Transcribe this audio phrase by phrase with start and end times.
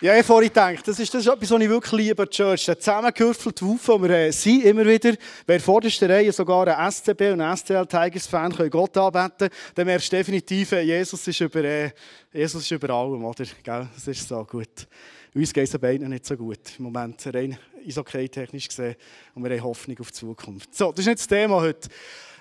[0.00, 2.66] Ja, ich habe vorhin gedacht, das ist, das etwas, was ich wirklich liebe, Church.
[2.66, 5.14] Der zusammengehüpfelte Haufen, wir äh, sind, immer wieder.
[5.46, 9.48] Wer vor der Reihe sogar ein SCB und ein STL Tigers Fan können Gott anbeten,
[9.74, 11.92] dann merkst du definitiv, äh, Jesus ist über, äh,
[12.32, 13.44] Jesus ist über allem, oder?
[13.62, 14.88] Das ist so gut.
[15.32, 17.56] Uns geht es beiden nicht so gut im Moment, rein
[17.86, 18.96] isokay-technisch gesehen.
[19.34, 20.74] Und wir haben Hoffnung auf die Zukunft.
[20.74, 21.88] So, das ist nicht das Thema heute.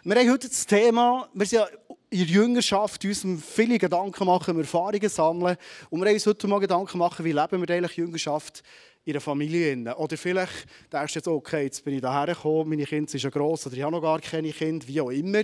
[0.04, 1.67] Wir haben heute das Thema, wir sind ja
[2.14, 5.57] in der Jüngerschaft uns viele Gedanken machen, Erfahrungen sammeln.
[5.89, 8.62] Und wir uns heute mal Gedanken machen, wie leben wir eigentlich Jüngerschaft
[9.04, 9.95] in der Familie.
[9.98, 13.31] Oder vielleicht denkst du jetzt, okay, jetzt bin ich hierher gekommen, meine Kinder sind schon
[13.31, 15.41] gross oder ich habe noch gar keine Kinder, wie auch immer.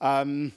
[0.00, 0.52] Ähm,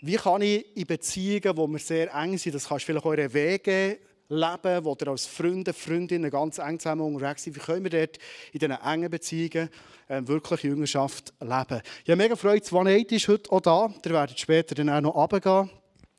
[0.00, 3.32] wie kann ich in Beziehungen, wo wir sehr eng sind, das kannst du vielleicht eure
[3.32, 7.90] Wege leben, wo ihr als Freunde, Freundinnen ganz eng zusammen unterwegs sind, wie können wir
[7.90, 8.18] dort
[8.52, 9.68] in diesen engen Beziehungen
[10.08, 11.82] äh, wirklich Jüngerschaft leben?
[12.04, 13.94] Ich habe mega Freude, 2 ist heute auch da.
[14.04, 15.70] Ihr werdet später dann auch noch runtergehen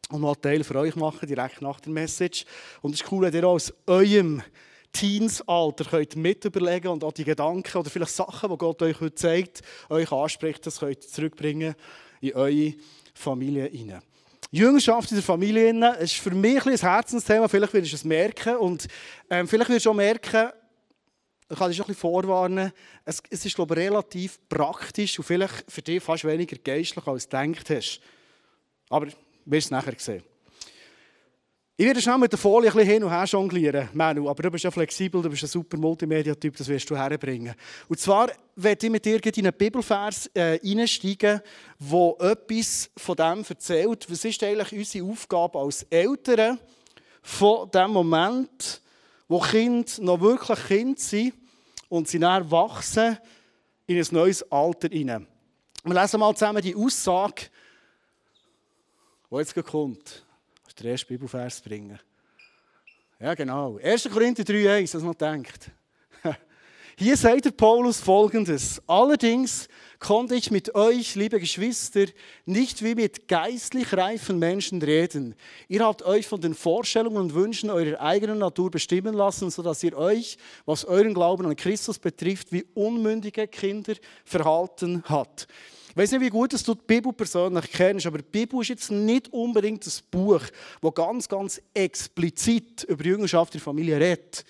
[0.10, 2.46] und noch einen Teil für euch machen, direkt nach der Message.
[2.82, 4.42] Und es ist cool, wenn ihr aus eurem
[4.92, 9.16] Teensalter könnt mit überlegen und auch die Gedanken oder vielleicht Sachen, die Gott euch heute
[9.16, 11.76] zeigt, euch anspricht, das könnt ihr zurückbringen
[12.22, 12.74] in eure
[13.14, 14.02] Familie hinein.
[14.56, 17.50] Jüngerschaft in der Familie ist für mich ein Herzensthema.
[17.50, 18.56] Vielleicht wirst du es merken.
[18.56, 18.88] Und
[19.30, 20.50] ähm, vielleicht wirst du auch merken,
[21.50, 22.72] ich kann dich schon ein bisschen vorwarnen,
[23.04, 27.28] es, es ist glaube ich, relativ praktisch und vielleicht für dich fast weniger geistlich, als
[27.28, 28.00] du gedacht hast.
[28.90, 29.08] Aber
[29.46, 30.24] wirst es nachher sehen.
[31.78, 34.52] Ich werde schnell mit der Folie ein bisschen hin und her jonglieren, Manu, aber du
[34.52, 37.54] bist ja flexibel, du bist ein super Multimedia-Typ, das wirst du herbringen.
[37.90, 41.42] Und zwar werde ich mit dir in einen Bibelvers äh, einsteigen,
[41.78, 44.10] der etwas von dem erzählt.
[44.10, 46.60] Was ist eigentlich unsere Aufgabe als Eltern
[47.22, 48.82] von dem Moment,
[49.28, 51.34] wo Kinder noch wirklich Kind sind
[51.90, 53.18] und sie dann wachsen
[53.86, 55.28] in ein neues Alter hinein.
[55.84, 57.50] Wir lesen mal zusammen die Aussage,
[59.30, 60.25] die jetzt kommt
[60.80, 62.00] den ersten Bibelvers bringen.
[63.20, 63.78] Ja, genau.
[63.82, 64.10] 1.
[64.12, 65.72] Korinther 3,1, was man denkt.
[66.98, 68.82] Hier sagt der Paulus folgendes.
[68.88, 72.06] Allerdings konnte ich mit euch, liebe Geschwister,
[72.46, 75.36] nicht wie mit geistlich reifen Menschen reden.
[75.70, 79.98] Ihr habt euch von den Vorstellungen und Wünschen eurer eigenen Natur bestimmen lassen, sodass ihr
[79.98, 83.96] euch, was euren Glauben an Christus betrifft, wie unmündige Kinder
[84.26, 85.48] verhalten habt.
[85.96, 88.92] Ich weiß nicht, wie gut du die Bibel persönlich kennst, aber die Bibel ist jetzt
[88.92, 90.42] nicht unbedingt das Buch,
[90.82, 94.44] das ganz, ganz explizit über Jüngerschaft in der Familie redet.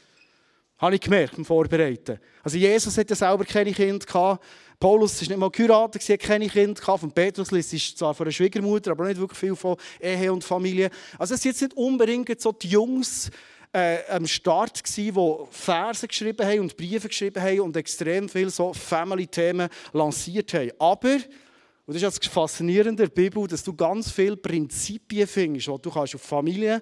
[0.80, 2.20] Habe ich gemerkt beim Vorbereiten.
[2.42, 4.44] Also Jesus hatte ja selber keine Kinder gehabt.
[4.80, 7.02] Paulus war nicht mal geheiratet, hat keine Kinder gehabt.
[7.02, 10.90] Von Petrus ist zwar von der Schwiegermutter, aber nicht wirklich viel von Ehe und Familie.
[11.20, 13.30] Also es sind jetzt nicht unbedingt so die Jungs,
[13.76, 15.12] äh, am Start, die
[15.52, 20.72] Verse geschrieben haben und Briefe geschrieben haben und extrem viele so Family-Themen lanciert haben.
[20.80, 21.16] Aber,
[21.86, 25.92] und das ist das Faszinierende der Bibel, dass du ganz viele Prinzipien findest, die du
[25.92, 26.82] kannst auf Familie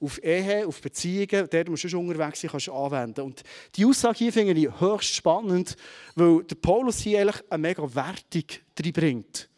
[0.00, 3.20] auf Ehe, auf Beziehungen, der du schon unterwegs sein kannst anwenden.
[3.22, 3.42] Und
[3.74, 5.74] die Aussage hier finde ich höchst spannend,
[6.14, 9.48] weil der Paulus hier eigentlich eine mega Wertung bringt.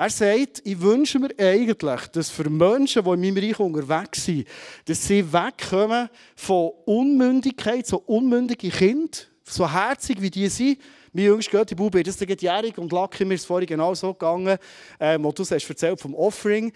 [0.00, 4.46] Er sagt, ich wünsche mir eigentlich, dass für Menschen, die in meinem Reich unterwegs sind,
[4.84, 10.78] dass sie wegkommen von Unmündigkeit, so unmündige Kinder, so herzig wie die sind.
[11.12, 14.56] Mein jüngster Götti Bube, das ist jährig und Lucky, mir ist vorhin genau so gegangen,
[15.00, 16.72] ähm, wo du hast erzählt vom Offering.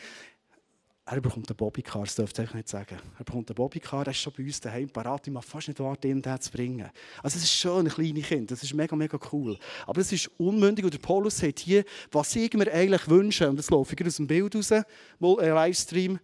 [1.05, 2.97] Er bekommt einen Bobbycar, das dürfte ich nicht sagen.
[3.19, 5.27] Er bekommt einen Bobbycar, er ist schon bei uns daheim parat.
[5.27, 6.89] Ich mag fast nicht warten, ihn zu bringen.
[7.25, 9.59] Also es ist schon ein kleines Kind, das ist mega, mega cool.
[9.85, 13.57] Aber es ist unmündig und der Paulus sagt hier, was ich mir eigentlich wünsche, und
[13.57, 14.71] das laufe ich aus dem Bild raus,
[15.19, 16.21] mal ein Livestream.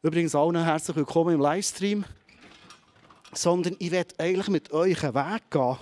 [0.00, 2.04] Übrigens allen herzlich willkommen im Livestream.
[3.32, 5.76] Sondern ich werde eigentlich mit euch einen Weg gehen,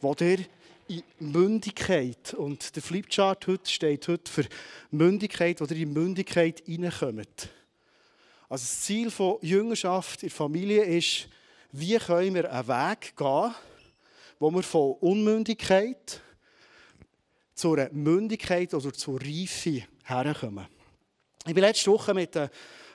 [0.00, 0.38] wo ihr
[0.86, 4.44] in Mündigkeit, und der Flipchart heute steht heute für
[4.92, 7.50] Mündigkeit, wo ihr in Mündigkeit reinkommt.
[8.54, 11.26] Also das Ziel von Jüngerschaft in der Familie ist,
[11.72, 13.54] wie können wir einen Weg gehen,
[14.38, 16.20] wo wir von Unmündigkeit
[17.52, 20.68] zu einer Mündigkeit oder zur Reife herkommen.
[21.44, 22.48] Ich war letzte Woche mit ein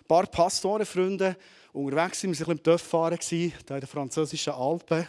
[0.08, 1.36] paar Pastorenfreunden
[1.74, 5.06] unterwegs, wir waren ein bisschen fahren in den französischen Alpen.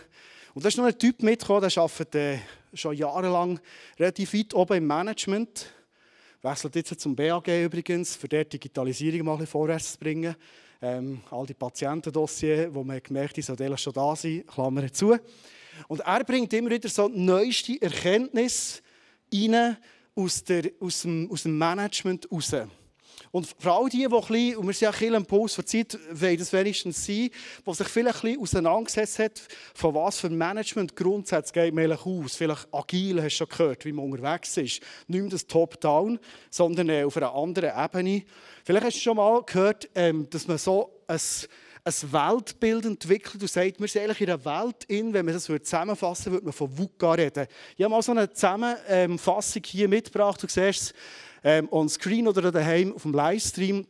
[0.55, 2.39] Und da ist noch ein Typ mitgekommen, der arbeitet äh,
[2.75, 3.61] schon jahrelang
[4.01, 5.73] relativ weit oben im Management.
[6.43, 10.35] Wechselt jetzt zum BAG übrigens, für die Digitalisierung mal vorwärts zu bringen.
[10.81, 15.19] Ähm, all die Patientendossiers, wo man gemerkt hat, sollen schon da sein, Klammern zu.
[15.87, 18.81] Und er bringt immer wieder so neueste Erkenntnisse
[19.35, 19.77] rein
[20.15, 22.55] aus, der, aus, dem, aus dem Management raus.
[23.33, 25.67] Und vor allem die, die ein bisschen, und wir sind ja ein bisschen Puls der
[25.67, 27.31] Zeit, wollen das wenigstens sein,
[27.67, 29.43] die sich vielleicht ein bisschen auseinandergesetzt hat,
[29.75, 32.35] von was für Management Grundsätze geht man aus.
[32.35, 34.81] Vielleicht agil, hast du schon gehört, wie man unterwegs ist.
[35.07, 36.19] Nicht mehr das Top-Down,
[36.51, 38.25] sondern auf einer anderen Ebene.
[38.65, 41.21] Vielleicht hast du schon mal gehört, ähm, dass man so ein
[41.85, 45.45] ein Weltbild entwickelt und sagt, wir sind eigentlich in einer Welt in, wenn man das
[45.45, 47.47] zusammenfassen würde, würde man von VUCA reden.
[47.77, 50.43] Ich habe mal so eine Zusammenfassung hier mitgebracht.
[50.43, 50.95] Du siehst es
[51.43, 53.87] ähm, on screen oder daheim auf dem Livestream.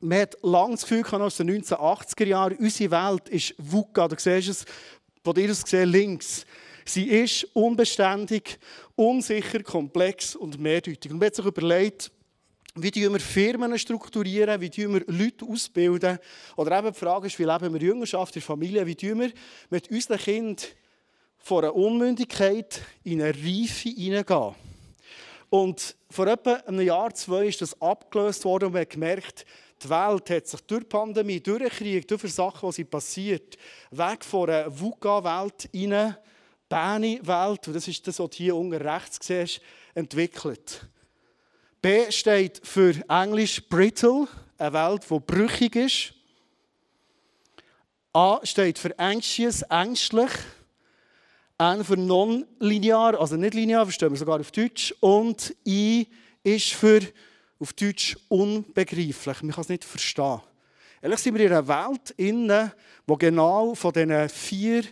[0.00, 4.08] Man hat lange das Gefühl aus den 1980er Jahren, unsere Welt ist VUCA.
[4.08, 4.64] Du siehst es
[5.22, 6.44] von dir aus gesehen links.
[6.84, 8.58] Sie ist unbeständig,
[8.94, 11.10] unsicher, komplex und mehrdeutig.
[11.10, 12.12] Und man hat sich überlegt,
[12.76, 16.18] wie wir Firmen strukturieren, wie wir Leute ausbilden.
[16.56, 19.32] Oder eben die Frage ist, wie leben wir Jüngerschaft in der Familie, wie wir
[19.70, 20.56] mit unseren Kindern
[21.38, 24.54] von einer Unmündigkeit in eine Reife hineingehen.
[25.50, 29.46] Und vor etwa einem Jahr, zwei, ist das abgelöst worden und man hat gemerkt,
[29.82, 33.56] die Welt hat sich durch die Pandemie, durch den Krieg, durch die Sachen, die passiert,
[33.90, 36.18] weg von einer VUCA-Welt in eine
[36.68, 39.60] Bäni-Welt, und das ist das, was du hier unten rechts siehst,
[39.94, 40.88] entwickelt.
[41.84, 44.26] B steht für Englisch brittle,
[44.56, 46.14] eine Welt, die brüchig ist.
[48.14, 50.30] A steht für anxious, ängstlich.
[51.58, 54.94] N für non-linear, also nicht linear, verstehen wir sogar auf Deutsch.
[55.00, 56.06] Und I
[56.42, 57.02] ist für
[57.58, 59.42] auf Deutsch unbegreiflich.
[59.42, 60.40] Man kann es nicht verstehen.
[61.02, 62.72] Ehrlich sind wir in einer Welt, inne,
[63.06, 64.84] die genau von diesen vier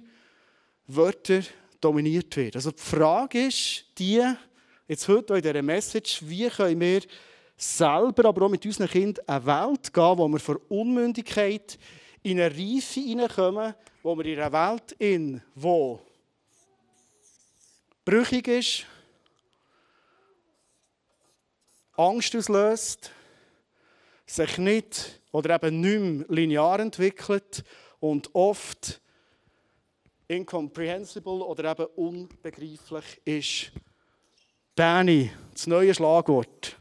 [0.88, 1.46] Wörtern
[1.80, 2.54] dominiert wird.
[2.54, 4.22] Also die Frage ist, die,
[4.88, 7.02] jetzt heute in dieser Message, wie können wir
[7.56, 11.78] selber, aber auch mit unseren Kindern eine Welt gehen, wo wir von Unmündigkeit
[12.22, 16.00] in eine Reife hineinkommen, wo wir in einer Welt in, wo
[18.04, 18.86] brüchig ist,
[21.96, 23.10] Angst auslöst,
[24.26, 27.64] sich nicht oder eben nicht mehr linear entwickelt
[28.00, 29.00] und oft
[30.26, 33.72] incomprehensible oder eben unbegreiflich ist.
[34.74, 36.78] Bernie, das neue Schlagwort.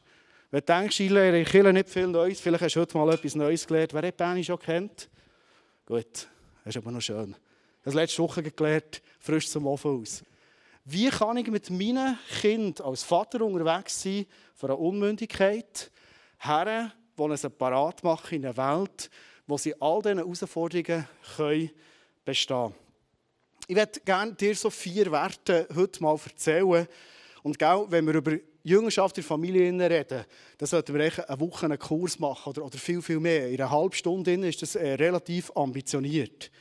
[0.50, 3.36] Wenn du denkst, ich lehre in nicht viel Neues, vielleicht hast du heute mal etwas
[3.36, 3.94] Neues gelernt.
[3.94, 5.10] Wer hat Bernie schon kennt?
[5.86, 6.30] Gut,
[6.64, 7.36] das ist aber noch schön.
[7.84, 10.24] Das letzte Woche gelernt, frisch zum Ofen aus.
[10.86, 15.92] Wie kann ich mit meinem Kind als Vater unterwegs sein von einer Unmündigkeit
[16.40, 19.10] her, wo sie parat machen in einer Welt,
[19.48, 21.72] wo sie all diesen Herausforderungen können
[22.24, 22.76] bestehen können?
[23.68, 26.88] Ich würde gerne dir so vier Werte heute mal erzählen.
[27.44, 28.34] Und gell, wenn wir über
[28.64, 30.26] Jüngerschaft in der Familie reden,
[30.58, 33.50] dann sollten wir eine Woche einen Kurs machen oder, oder viel, viel mehr.
[33.50, 36.52] In einer halben Stunde ist das äh, relativ ambitioniert.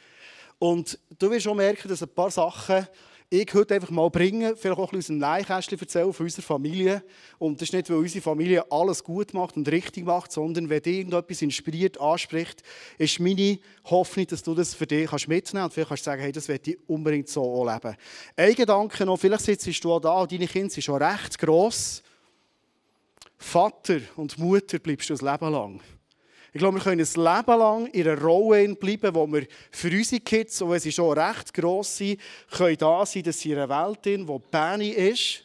[0.58, 2.86] Und du wirst schon merken, dass ein paar Sachen
[3.32, 6.42] ich heute einfach mal bringen, vielleicht auch ein bisschen aus dem Neinkästchen erzählen von unserer
[6.42, 7.04] Familie.
[7.38, 10.82] Und das ist nicht, weil unsere Familie alles gut macht und richtig macht, sondern wenn
[10.82, 12.64] dich irgendetwas inspiriert, anspricht,
[12.98, 15.64] ist meine Hoffnung, dass du das für dich kannst mitnehmen kannst.
[15.64, 17.96] Und vielleicht kannst du sagen, hey, das möchte ich unbedingt so auch leben.
[18.34, 22.02] Ein Gedanke noch, vielleicht sitzt du auch da und deine Kinder sind schon recht gross.
[23.38, 25.80] Vater und Mutter bleibst du das Leben lang.
[26.52, 30.20] Ich glaube, wir können ein Leben lang in einer Rolle bleiben, wo wir für unsere
[30.20, 32.20] Kids, wenn sie schon recht gross sind,
[32.50, 35.44] können da sein, dass sie in einer Welt sind, wo Benny ist,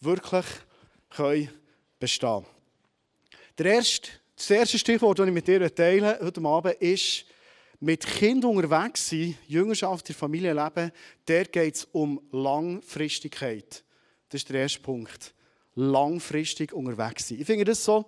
[0.00, 0.46] wirklich
[1.10, 1.50] können
[1.98, 2.44] bestehen
[3.56, 7.24] Der erste, Das erste Stichwort, das ich mit dir teile heute Abend, ist,
[7.80, 10.92] mit Kindern unterwegs sein, Jüngerschaft in Familienleben,
[11.26, 13.82] der geht es um Langfristigkeit.
[14.28, 15.34] Das ist der erste Punkt.
[15.74, 17.40] Langfristig unterwegs sein.
[17.40, 18.06] Ich finde das so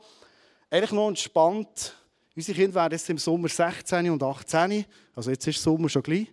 [0.70, 1.96] eigentlich noch entspannt,
[2.40, 4.86] Unsere Kinder werden jetzt im Sommer 16 und 18.
[5.14, 6.26] Also jetzt ist Sommer schon gleich.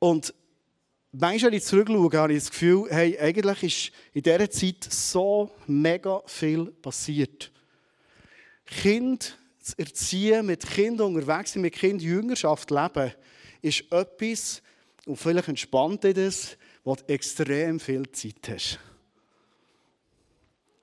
[0.00, 0.34] Und
[1.12, 5.52] manchmal, wenn ich zurückschaue, habe ich das Gefühl, hey, eigentlich ist in dieser Zeit so
[5.68, 7.52] mega viel passiert.
[8.66, 13.12] Kind zu erziehen, mit Kindern unterwegs sein, mit Kind Jüngerschaft leben,
[13.62, 14.62] ist etwas,
[15.06, 18.80] und vielleicht entspannt in das, wo du extrem viel Zeit hast.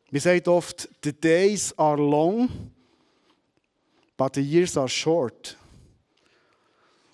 [0.10, 2.72] Wir sagen oft, the days are long,
[4.22, 5.58] but the years are short.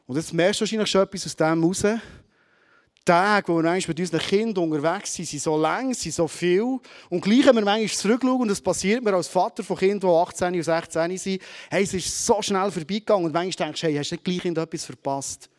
[0.08, 1.82] Und jetzt merkst du wahrscheinlich schon etwas aus dem raus.
[1.82, 6.80] Die Tage, wo wir mit unseren Kindern unterwegs sind, sind so lang, sind so viel.
[7.10, 10.18] Und gleich, wenn wir manchmal zurückschauen, und das passiert mir als Vater von Kindern, die
[10.18, 13.28] 18 und 16 sind, hey, es ist so schnell vorbeigegangen.
[13.28, 15.50] Und manchmal denkst du, hey, hast du nicht gleich etwas verpasst?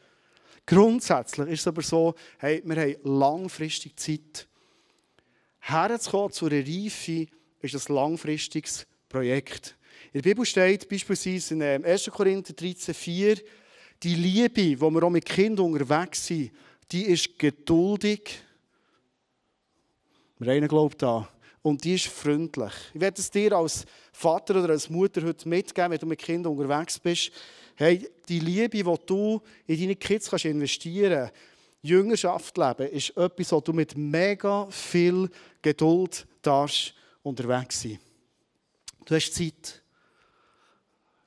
[0.67, 4.47] Grundsätzlich ist es aber so, hey, wir haben langfristig Zeit.
[5.61, 7.27] Herzukommen zu einer Reife
[7.63, 9.78] ist ein langfristiges Projekt.
[10.13, 12.07] In der Bibel steht beispielsweise in 1.
[12.07, 13.43] Ähm, Korinther 13,4,
[14.03, 16.51] die Liebe, die wir auch mit Kindern unterwegs sind,
[16.91, 18.41] die ist geduldig.
[20.39, 21.29] Wir einen glaubt da.
[21.61, 22.73] Und die ist freundlich.
[22.95, 26.57] Ich werde es dir als Vater oder als Mutter heute mitgeben, wenn du mit Kindern
[26.57, 27.31] unterwegs bist.
[27.75, 31.35] Hey, die Liebe, die du in deine Kids kannst investieren kannst,
[31.83, 35.29] Jüngerschaft leben, ist etwas, wo du mit mega viel
[35.61, 37.99] Geduld darfst unterwegs sein.
[39.05, 39.83] Du hast Zeit.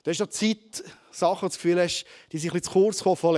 [0.02, 0.82] Du hast noch Zeit,
[1.12, 3.36] Sachen das Gefühl hast, die sich ein bisschen zu kurz kommen von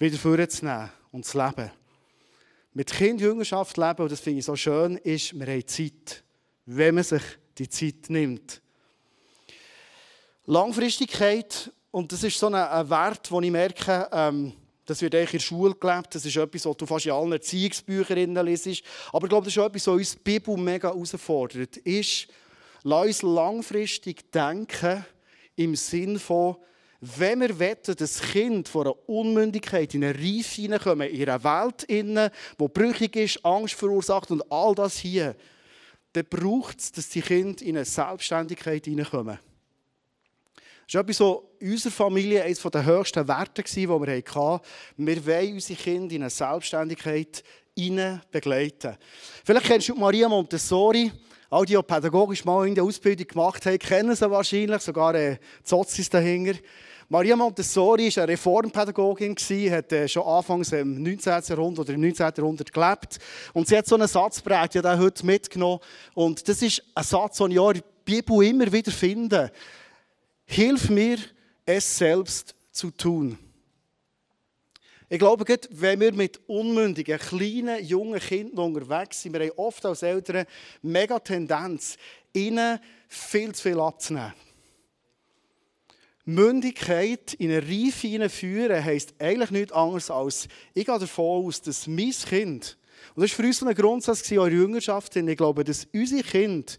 [0.00, 1.70] wieder vorzunehmen und zu leben.
[2.74, 6.22] Mit Kind Jüngerschaft leben, und das finde ich so schön, ist, wir haben Zeit,
[6.66, 7.22] wenn man sich
[7.56, 8.60] die Zeit nimmt.
[10.44, 14.52] Langfristigkeit, und das ist so ein, Wert, wo ich merke, ähm,
[14.84, 16.14] das wird eigentlich in der Schule gelebt.
[16.14, 18.82] Das ist etwas, was du fast in allen Erziehungsbüchern liest.
[19.12, 21.78] Aber ich glaube, das ist etwas, was uns die Bibel mega herausfordert.
[21.78, 22.28] Ist,
[22.88, 25.04] lass uns langfristig denken
[25.56, 26.56] im Sinn von,
[27.00, 31.86] wenn wir wetten, dass Kind von einer Unmündigkeit in eine Reife hineinkommen, in eine Welt,
[31.88, 35.36] die brüchig ist, Angst verursacht und all das hier,
[36.12, 39.38] dann braucht es, dass die Kinder in eine Selbstständigkeit hineinkommen.
[40.90, 44.60] Das ist etwas, was in unserer Familie eines der höchsten Werte war, die wir hatten.
[44.96, 47.44] Wir wollen unsere Kinder in eine Selbstständigkeit
[48.32, 48.96] begleiten.
[49.44, 51.12] Vielleicht kennst du Maria Montessori.
[51.50, 55.38] All die, die pädagogisch mal in der Ausbildung gemacht haben, kennen sie wahrscheinlich, sogar äh,
[55.62, 56.58] Zozis dahinter.
[57.08, 59.34] Maria Montessori war eine Reformpädagogin,
[59.70, 61.42] hat äh, schon anfangs im 19.
[61.48, 62.32] Jahrhundert oder im 19.
[62.36, 63.18] Jahrhundert gelebt.
[63.54, 65.80] Und sie hat so einen Satz geprägt, habe heute mitgenommen.
[66.12, 69.50] Und das ist ein Satz, den ich auch in der Bibel immer wieder finde.
[70.44, 71.16] Hilf mir,
[71.64, 73.38] es selbst zu tun.
[75.10, 80.02] Ich glaube, wenn wir mit unmündigen, kleinen, jungen Kindern unterwegs sind, wir haben oft als
[80.02, 80.44] Eltern
[80.82, 81.96] mega Tendenz,
[82.34, 84.34] ihnen viel zu viel abzunehmen.
[86.26, 91.86] Mündigkeit in eine Reife hineinführen heisst eigentlich nichts anderes als, ich gehe davon aus, dass
[91.86, 92.76] mein Kind,
[93.14, 96.74] und das war für uns ein Grundsatz in eurer Jüngerschaft, ich glaube, dass unsere Kinder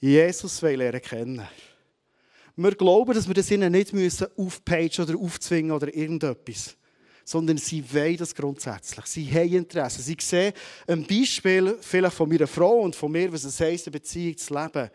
[0.00, 1.48] Jesus lernen kennen
[2.56, 3.94] Wir glauben, dass wir das ihnen nicht
[4.36, 6.76] aufpeitschen oder aufzwingen oder irgendetwas
[7.30, 9.06] sondern sie wollen das grundsätzlich.
[9.06, 10.02] Sie haben Interesse.
[10.02, 10.52] Sie sehen
[10.88, 14.52] ein Beispiel vielleicht von meiner Frau und von mir, was es heisst, eine Beziehung zu
[14.52, 14.90] leben.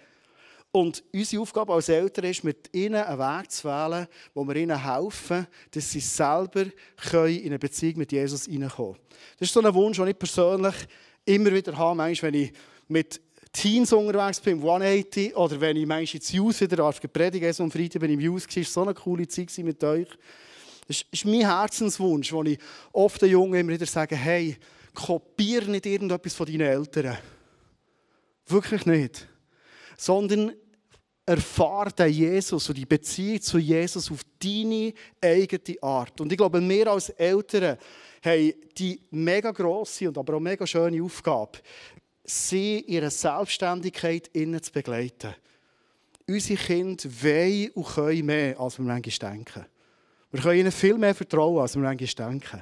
[0.74, 4.84] Und unsere Aufgabe als Eltern ist, mit ihnen einen Weg zu wählen, wo wir ihnen
[4.84, 6.65] helfen, dass sie selber
[7.13, 9.06] in eine Beziehung mit Jesus hineinkommen können.
[9.39, 10.75] Das ist so ein Wunsch, den ich persönlich
[11.24, 12.54] immer wieder habe, manchmal, wenn ich
[12.89, 13.22] mit
[13.54, 17.72] Teens unterwegs bin, im 180, oder wenn ich manchmal ins Youth wieder predigen so am
[17.72, 20.10] Freitag bin ich im Youth, war so eine coole Zeit mit euch.
[20.88, 22.60] Das ist mein Herzenswunsch, wo ich
[22.92, 24.58] oft den Jungen immer wieder sage, hey,
[24.94, 27.18] kopiere nicht irgendetwas von deinen Eltern.
[28.48, 29.27] Wirklich nicht.
[29.98, 30.54] Sondern
[31.25, 36.22] erfahre den Jesus und die Beziehung zu Jesus auf deine eigene Art.
[36.22, 37.77] Und ich glaube, wir als Eltern
[38.24, 41.60] haben die mega grosse und aber auch mega schöne Aufgabe,
[42.24, 45.34] sie in ihrer Selbstständigkeit innen zu begleiten.
[46.27, 49.65] Unsere Kinder wollen und können mehr, als wir manchmal denken.
[50.36, 52.62] Wir können ihnen viel mehr vertrauen, als wir manchmal denken.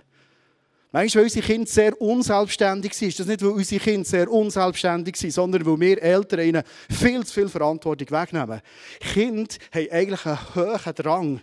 [0.92, 5.16] Manchmal, weil unsere Kinder sehr unselbstständig sind, ist das nicht, weil unsere Kinder sehr unselbstständig
[5.16, 8.62] sind, sondern weil wir Eltern ihnen viel zu viel Verantwortung wegnehmen.
[9.00, 11.42] Kinder haben eigentlich einen hohen Drang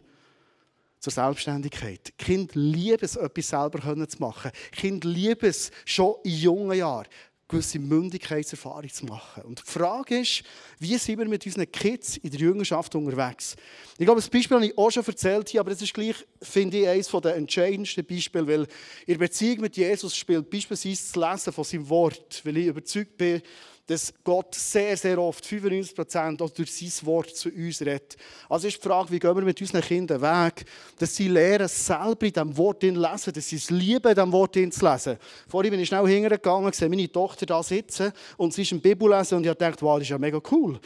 [1.01, 2.13] zur Selbstständigkeit.
[2.17, 4.53] Kinder lieben es, etwas selber zu machen.
[4.71, 7.09] Kinder lieben es, schon in jungen Jahren
[7.51, 9.43] gewisse Mündigkeitserfahrung zu machen.
[9.43, 10.43] Und die Frage ist,
[10.79, 13.57] wie sind wir mit unseren Kids in der Jüngerschaft unterwegs?
[13.99, 16.79] Ich glaube, das Beispiel habe ich auch schon erzählt hier, aber das ist gleich, finde
[16.79, 18.61] ich, eines der entscheidendsten Beispiele, weil
[19.07, 23.17] in der Beziehung mit Jesus spielt beispielsweise das Lesen von seinem Wort, weil ich überzeugt
[23.19, 23.43] bin,
[23.91, 28.17] dass Gott sehr, sehr oft, 95 Prozent, auch durch sein Wort zu uns redet.
[28.49, 30.65] Also ist die Frage, wie gehen wir mit unseren Kindern weg,
[30.97, 34.55] dass sie lernen, selber in diesem Wort lesen, dass sie es lieben, in diesem Wort
[34.55, 35.17] zu lesen.
[35.49, 39.11] Vorhin bin ich schnell hingegangen, sehe meine Tochter da sitzen und sie ist im Bibel
[39.11, 40.79] lesen und ich dachte, wow, das ist ja mega cool,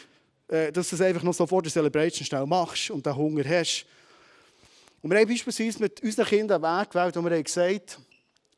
[0.49, 3.45] äh, dass du es einfach noch so vor der Celebration schnell machst und den Hunger
[3.47, 3.85] hast.
[5.03, 7.99] Und wir haben beispielsweise mit unseren Kindern einen Weg gewählt, wo wir haben gesagt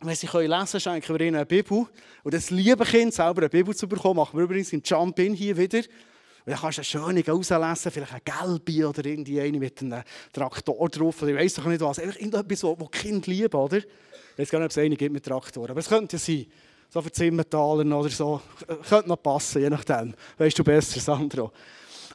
[0.00, 1.86] wenn sie lesen können, schenken wir ihnen eine Bibel.
[2.22, 5.56] Und das liebe Kind, selber eine Bibel zu bekommen, machen wir übrigens im Jump-In hier
[5.56, 5.78] wieder.
[5.78, 10.02] Und dann kannst du eine schöne rauslesen, vielleicht eine gelbe oder irgendwie eine mit einem
[10.32, 11.22] Traktor drauf.
[11.22, 11.98] Oder ich weiß doch nicht was.
[11.98, 13.78] Irgendetwas, was die Kinder lieben, oder?
[13.78, 15.70] Ich weiß gar nicht, ob es eine gibt mit Traktor.
[15.70, 16.46] Aber es könnte sein.
[16.88, 18.40] So für Zimmertaler oder so.
[18.88, 20.14] Könnte noch passen, je nachdem.
[20.38, 21.50] Weißt du besser, Sandro.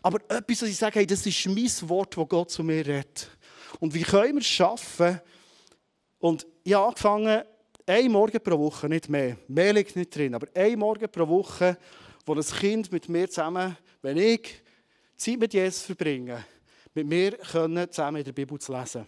[0.02, 3.30] Aber etwas, was ich sage, hey, das ist mein Wort, das Gott zu mir redet.
[3.80, 5.20] Und wie können wir es schaffen?
[6.20, 7.44] Und ich habe angefangen,
[7.92, 11.78] ein Morgen pro Woche, nicht mehr, mehr liegt nicht drin, aber ein Morgen pro Woche,
[12.26, 14.64] wo das Kind mit mir zusammen, wenn ich
[15.18, 16.46] Zeit mit Jesus verbringe,
[16.94, 19.06] mit mir können, zusammen in der Bibel zu lesen.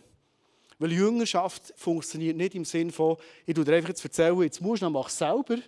[0.79, 4.81] Weil Jüngerschaft funktioniert nicht im Sinne von, ich tue dir einfach jetzt erzählen, jetzt musst
[4.81, 5.59] du, dann mach es selber.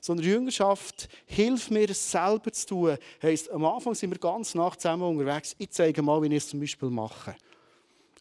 [0.00, 2.96] Sondern Jüngerschaft hilft mir, es selber zu tun.
[3.22, 5.56] Heißt, am Anfang sind wir ganz nach zusammen unterwegs.
[5.58, 7.34] Ich zeige mal, wie ich es zum Beispiel mache.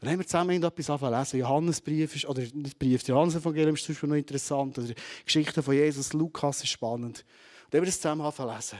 [0.02, 1.40] Dann haben wir zusammen etwas anfangen lesen.
[1.40, 4.80] Johannesbrief ist, oder nicht Brief, Johannes-Evangelium ist zum Beispiel noch interessant.
[4.80, 4.94] Oder
[5.24, 7.20] Geschichten von Jesus, Lukas ist spannend.
[7.20, 7.26] Und
[7.70, 8.80] dann haben wir das zusammen lesen.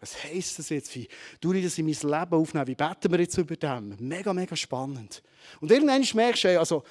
[0.00, 0.92] was heisst das jetzt?
[0.96, 1.06] Wie
[1.40, 2.66] tue ich das in mein Leben aufnehmen?
[2.66, 3.94] Wie beten wir jetzt über dem?
[4.00, 5.22] Mega, mega spannend.
[5.60, 6.82] Und irgendwann merkst du, also,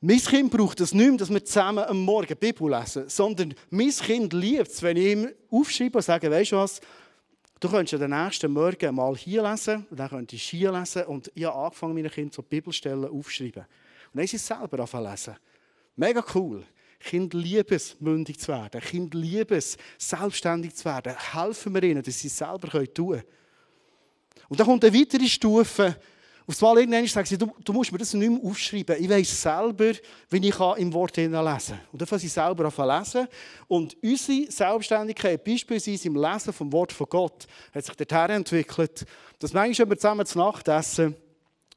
[0.00, 3.90] mein Kind braucht es nicht mehr, dass wir zusammen am Morgen Bibel lesen, sondern mein
[3.90, 6.80] Kind liebt es, wenn ich ihm aufschreibe und sage, weißt du was,
[7.60, 11.04] du könntest ja den nächsten Morgen mal hier lesen und dann könntest du hier lesen
[11.04, 13.62] und ich habe angefangen, meine Kinder so Bibelstellen aufzuschreiben.
[13.62, 15.36] Und dann ist sie selber anfangen lesen.
[15.96, 16.64] Mega cool.
[16.98, 18.80] Kind lieben es, mündig zu werden.
[18.80, 21.14] Kind lieben es, selbstständig zu werden.
[21.32, 23.22] Helfen wir ihnen, dass sie es selber tun können.
[24.48, 25.96] Und dann kommt eine weitere Stufe.
[26.50, 28.96] Auf einmal irgendwann sagen sie, du, du musst mir das nicht mehr aufschreiben.
[28.98, 29.92] Ich weiß selber,
[30.30, 31.80] wie ich im Wort lesen kann.
[31.92, 33.28] Und dann sie selber an lesen.
[33.68, 39.06] Und unsere Selbstständigkeit, beispielsweise im Lesen vom Wort von Gott, hat sich dorthin entwickelt,
[39.38, 41.14] dass manchmal, wir zusammen zu Nacht essen,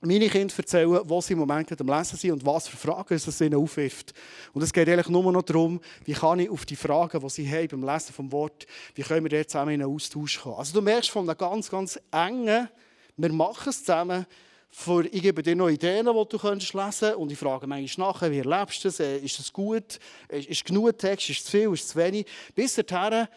[0.02, 3.42] meine Kinder erzählen, was sie im Moment am Lesen sind und was für Fragen es
[3.42, 4.12] ihnen aufwirft.
[4.54, 7.48] Und es geht eigentlich nur noch darum, wie kann ich auf die Fragen, die sie
[7.48, 8.66] haben beim Lesen vom Wort,
[8.96, 10.56] wie können wir dort zusammen in einen Austausch kommen.
[10.56, 12.68] Also du merkst von einem ganz, ganz engen,
[13.18, 14.26] wir machen es zusammen,
[14.76, 16.84] für, ich gebe dir noch Ideen, die du könntest lesen.
[16.84, 20.00] Kannst und ich frage manchmal nachher, wie erlebst du das, äh, ist das gut,
[20.30, 22.26] ist, ist genug Text, ist es zu viel, ist es zu wenig,
[22.56, 23.28] bis dahin,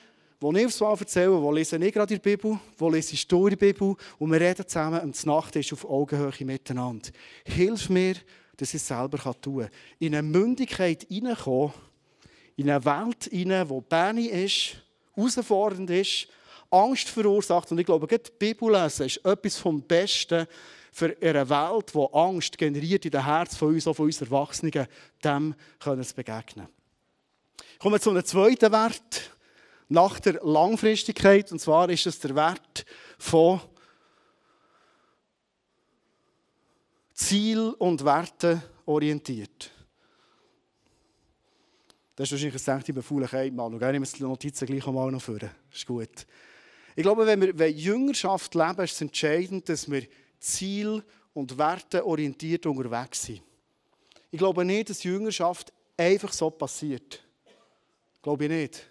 [0.40, 3.28] wo ich aufs Mal erzähle, wo lese ich gerade in der Bibel, wo lese ich
[3.28, 3.96] durch die Bibel.
[4.18, 7.10] Und wir reden zusammen und die Nacht ist auf Augenhöhe miteinander.
[7.44, 8.14] Hilf mir,
[8.56, 9.70] dass ich es selber tun kann.
[9.98, 11.74] In eine Mündigkeit hineinkommen,
[12.56, 14.82] in eine Welt hinein, die Benny ist,
[15.14, 16.28] herausfordernd ist,
[16.70, 17.70] Angst verursacht.
[17.70, 20.46] Und ich glaube, die Bibel lesen ist etwas vom Besten
[20.92, 24.86] für eine Welt, die Angst generiert in den Herzen von uns, auch von uns Erwachsenen,
[25.22, 26.68] dem können wir begegnen.
[27.78, 29.30] Kommen wir zu einem zweiten Wert
[29.88, 31.52] nach der Langfristigkeit.
[31.52, 32.86] Und zwar ist es der Wert
[33.18, 33.60] von
[37.12, 39.70] Ziel und Werte orientiert.
[42.14, 43.74] Das ist wahrscheinlich ein Denken, Faulheit, Mann.
[43.74, 45.50] Und gerne die Notizen gleich mal noch führen.
[45.70, 46.26] Ist gut.
[46.96, 50.06] Ich glaube, wenn wir wenn Jüngerschaft leben, ist es entscheidend, dass wir
[50.40, 53.42] Ziel und Werte orientiert unterwegs sind.
[54.30, 57.22] Ich glaube nicht, dass Jüngerschaft einfach so passiert.
[58.22, 58.86] Glaube ich nicht.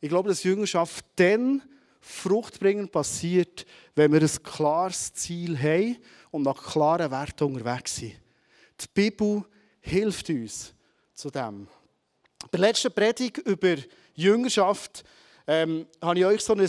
[0.00, 1.62] Ich glaube, dass Jüngerschaft dann
[2.00, 5.96] fruchtbringend passiert, wenn wir ein klares Ziel haben
[6.30, 8.16] und nach klaren Werten unterwegs sind.
[8.80, 9.44] Die Bibel
[9.80, 10.74] hilft uns
[11.14, 11.68] zu dem.
[12.50, 13.76] Bei der letzten Predigt über
[14.14, 15.04] Jüngerschaft
[15.46, 16.68] ähm, habe ich euch so ein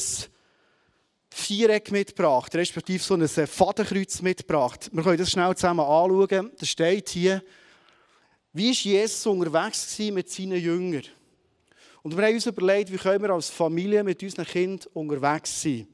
[1.29, 4.89] Viereck mitgebracht, respektive so ein Fadenkreuz mitgebracht.
[4.91, 6.51] Wir können das schnell zusammen anschauen.
[6.57, 7.43] Da steht hier,
[8.53, 11.03] wie war Jesus unterwegs mit seinen Jüngern?
[12.01, 15.87] Und wir haben uns überlegt, wie können wir als Familie mit unseren Kindern unterwegs sein.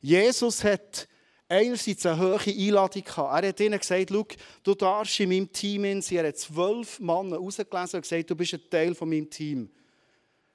[0.00, 1.08] Jesus hat
[1.48, 3.42] einerseits eine hohe Einladung gehabt.
[3.42, 6.18] Er hat ihnen gesagt, du darfst in meinem Team sein.
[6.18, 9.70] Er hat zwölf Männer rausgelesen und gesagt, du bist ein Teil von meinem Team.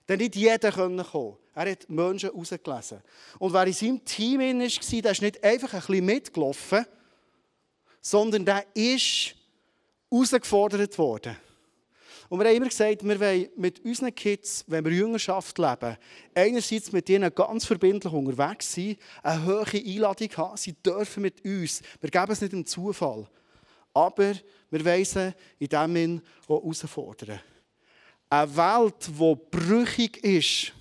[0.08, 1.38] Denn nicht jeder konnte kommen.
[1.53, 3.01] Er hat Menschen rausgelesen.
[3.39, 6.85] Und wer in seinem Team war, der ist nicht einfach ein bisschen mitgelaufen,
[8.01, 9.35] sondern der ist
[10.09, 11.35] herausgefordert worden.
[12.29, 15.97] Und wir haben immer gesagt, wir wollen mit unseren Kids, wenn wir Jüngerschaft leben,
[16.33, 21.81] einerseits mit ihnen ganz verbindlich unterwegs sein, eine hohe Einladung haben, sie dürfen mit uns.
[21.99, 23.27] Wir geben es nicht im Zufall.
[23.93, 24.33] Aber
[24.69, 27.41] wir sie in dem Sinn auch herausfordern.
[28.29, 30.71] Eine Welt, die brüchig ist,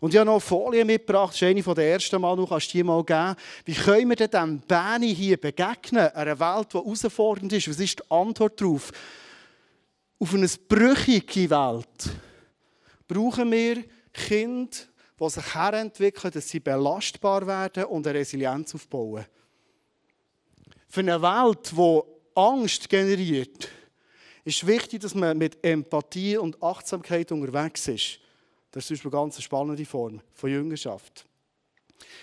[0.00, 2.72] und ich habe noch eine Folie mitgebracht, das ist eine der ersten Mal, du kannst
[2.72, 3.36] die mal geben.
[3.64, 6.08] Wie können wir denn dem Benny hier begegnen?
[6.08, 7.68] Einer Welt, die herausfordernd ist.
[7.68, 8.92] Was ist die Antwort darauf?
[10.20, 12.10] auf eine brüchige Welt
[13.08, 14.76] brauchen wir Kinder,
[15.18, 19.24] die sich herentwickeln, dass sie belastbar werden und eine Resilienz aufbauen.
[20.88, 22.00] Für eine Welt, die
[22.34, 23.68] Angst generiert,
[24.44, 28.18] ist wichtig, dass man mit Empathie und Achtsamkeit unterwegs ist.
[28.70, 31.26] Das ist zum Beispiel eine ganz spannende Form von Jüngerschaft.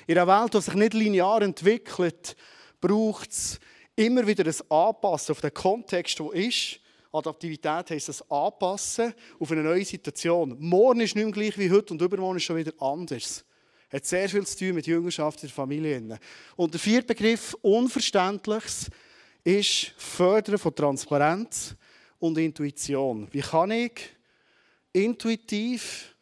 [0.07, 2.35] In einer Welt, die sich nicht linear entwickelt,
[2.79, 3.59] braucht es
[3.95, 6.79] immer wieder ein Anpassen auf den Kontext, der ist
[7.11, 10.55] Adaptivität heisst das Anpassen auf eine neue Situation.
[10.59, 13.43] Morgen ist nicht mehr gleich wie heute und übermorgen ist schon wieder anders.
[13.89, 16.19] Hat sehr viel zu tun mit Jüngerschaft in der Familie.
[16.55, 18.89] Und der vierte Begriff, Unverständliches,
[19.43, 21.75] ist Fördern von Transparenz
[22.19, 23.27] und Intuition.
[23.31, 24.09] Wie kann ich
[24.91, 26.16] intuitiv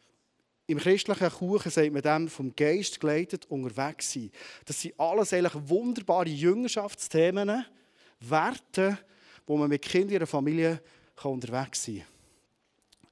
[0.66, 4.30] im christlichen Kuchen sagt man dem vom Geist geleitet unterwegs sein.
[4.64, 7.64] Das sind alles eigentlich wunderbare Jüngerschaftsthemen,
[8.20, 8.98] Werte,
[9.46, 10.82] wo man mit Kindern in Familie
[11.22, 12.06] unterwegs sein kann.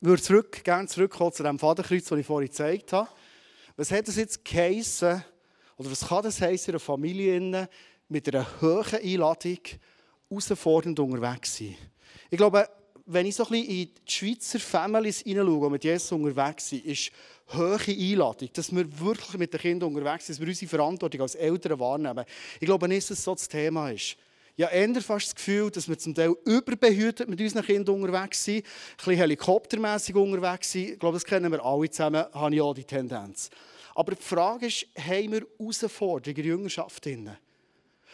[0.01, 3.09] Ich würde zurück, gerne zurückkommen zu dem Vaterkreuz, das ich vorhin gezeigt habe.
[3.77, 5.25] Was hat das jetzt geheissen,
[5.77, 7.69] oder was kann das heissen in einer Familie
[8.09, 9.59] mit einer hohen Einladung
[10.29, 11.77] herausfordernd unterwegs sein?
[12.31, 12.69] Ich glaube,
[13.07, 16.85] wenn ich so ein bisschen in die Schweizer Families hineinschaue, die mit Jesus unterwegs sind,
[16.87, 17.11] ist
[17.53, 21.35] hohe Einladung, dass wir wirklich mit den Kindern unterwegs sind, dass wir unsere Verantwortung als
[21.35, 22.25] Eltern wahrnehmen.
[22.61, 24.17] Ich glaube nicht, dass das so das Thema ist.
[24.57, 28.59] Ja, ändert fast das Gefühl, dass wir zum Teil überbehütet mit unseren Kindern unterwegs sind,
[28.59, 28.63] ein
[28.97, 30.91] bisschen helikoptermässig unterwegs sind.
[30.91, 33.51] Ich glaube, das kennen wir alle zusammen, habe ich auch die Tendenz.
[33.97, 37.05] Aber die Frage ist, haben wir Herausforderungen in der Jüngerschaft?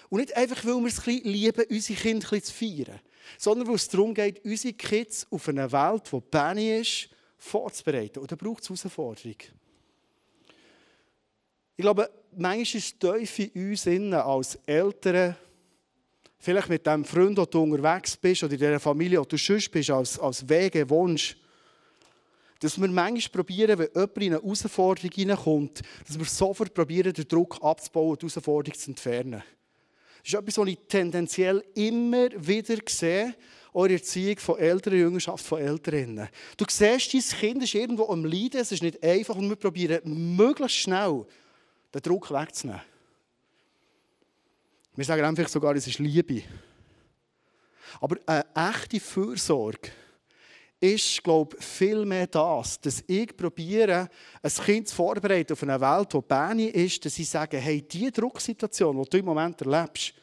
[0.09, 3.01] Und nicht einfach, weil wir es ein lieben, unsere Kinder ein zu feiern,
[3.39, 7.09] sondern weil es darum geht, unsere Kids auf eine Welt, die Benny ist,
[7.39, 8.21] vorzubereiten.
[8.21, 9.37] Und da braucht es Herausforderungen.
[11.77, 15.37] Ich glaube, manchmal ist es tief in uns innen als Eltern,
[16.39, 19.71] vielleicht mit dem Freund, wo du unterwegs bist, oder in der Familie, wo du sonst
[19.71, 21.37] bist, als, als Wege, Wunsch,
[22.61, 27.27] dass wir manchmal probieren, wenn jemand in eine Herausforderung hineinkommt, dass wir sofort probieren, den
[27.27, 29.43] Druck abzubauen und die Herausforderung zu entfernen.
[30.23, 33.35] Das ist etwas, was ich tendenziell immer wieder sehe,
[33.75, 36.29] der Erziehung von Eltern, Jüngerschaft von Eltern.
[36.57, 40.37] Du siehst, dein Kind ist irgendwo am Leiden, es ist nicht einfach und wir probieren
[40.37, 41.25] möglichst schnell
[41.95, 42.83] den Druck wegzunehmen.
[44.97, 46.43] Wir sagen einfach sogar, es ist Liebe.
[48.01, 49.91] Aber eine echte Fürsorge
[50.81, 54.09] ist, glaube ich, viel mehr das, dass ich probiere,
[54.43, 58.12] ein Kind zu vorbereiten auf eine Welt, die Bäni ist, dass ich sage, hey, diese
[58.12, 60.14] Drucksituation, die du im Moment erlebst,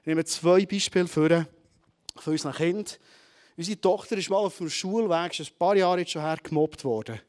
[0.00, 1.46] ich nehme zwei Beispiele für
[2.16, 2.86] von unseren Kindern.
[3.56, 6.84] Unsere Tochter ist mal auf dem Schulweg, schon ein paar Jahre jetzt schon her, gemobbt
[6.84, 7.20] worden.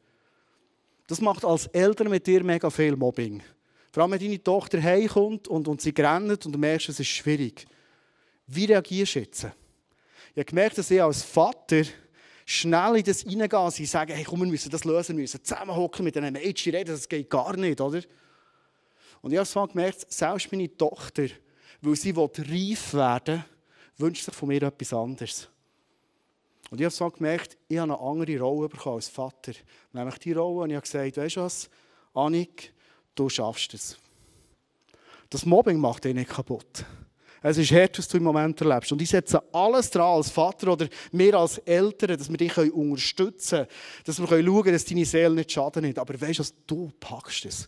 [1.08, 3.44] Das macht als Eltern mit dir mega viel Mobbing.
[3.92, 7.08] Vor allem, wenn deine Tochter heimkommt und, und sie rennt und du merkst, es ist
[7.08, 7.68] schwierig.
[8.48, 9.44] Wie reagierst du jetzt?
[9.44, 11.84] Ich habe gemerkt, dass ich als Vater
[12.46, 16.04] schnell in das reingehe und sage, hey, komm, wir müssen das lösen, wir müssen zusammenhocken
[16.04, 18.02] mit einem Mädchen reden, das geht gar nicht, oder?
[19.22, 21.28] Und ich habe gemerkt, selbst meine Tochter,
[21.82, 23.44] weil sie reif werden
[23.98, 25.50] will, wünscht sich von mir etwas anderes.
[26.70, 29.54] Und ich habe so gemerkt, ich habe eine andere Rolle bekommen als Vater.
[29.92, 31.70] Nämlich die Rolle, und ich habe gesagt, weißt du was,
[32.14, 32.74] Annik,
[33.16, 33.98] du schaffst es.
[35.30, 36.86] Das Mobbing macht dich nicht kaputt.
[37.46, 38.94] Es ist hart, was du im Moment erlebst.
[38.94, 43.58] Und ich setze alles dran, als Vater oder wir als Eltern, dass wir dich unterstützen
[43.58, 43.68] können,
[44.06, 46.00] dass wir schauen können, dass deine Seele nicht schaden nimmt.
[46.00, 47.68] Aber weißt du, du packst es.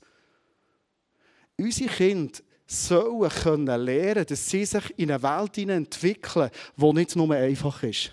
[1.57, 7.35] Unsere Kinder sollen können lernen, dass sie sich in eine Welt entwickeln, die nicht nur
[7.35, 8.11] einfach ist.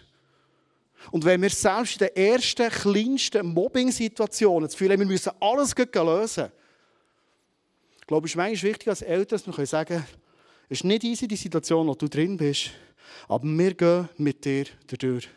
[1.13, 5.75] Und wenn wir selbst in den ersten, kleinsten Mobbing-Situationen das Gefühl haben, wir müssen alles
[5.77, 6.51] lösen,
[8.07, 10.22] glaube ich, ist manchmal wichtig als Eltern, dass wir sagen können,
[10.73, 12.71] es ist nicht easy, die Situation, wo du drin bist,
[13.29, 15.29] aber wir gehen mit dir durch.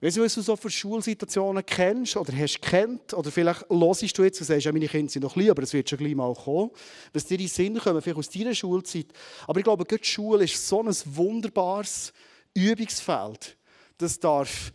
[0.00, 4.22] Weißt du, was du so für Schulsituationen kennst oder hast kennt, oder vielleicht hörst du
[4.22, 6.32] jetzt und sagst, ja, meine Kinder sind noch klein, aber es wird schon gleich mal
[6.32, 6.70] kommen,
[7.12, 9.06] was dir in den Sinn kommen, vielleicht aus deiner Schulzeit.
[9.48, 12.12] Aber ich glaube, die Schule ist so ein wunderbares
[12.54, 13.56] Übungsfeld.
[13.96, 14.72] Das darf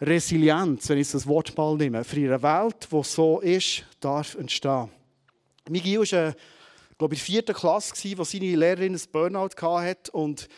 [0.00, 4.88] Resilienz, wenn ich das Wort mal nehme, für eine Welt, die so ist, darf entstehen.
[5.68, 6.34] Miguel ist ein
[7.04, 10.10] glaube ich, in der vierten Klasse, wo seine Lehrerin ein Burnout hatte.
[10.12, 10.48] Und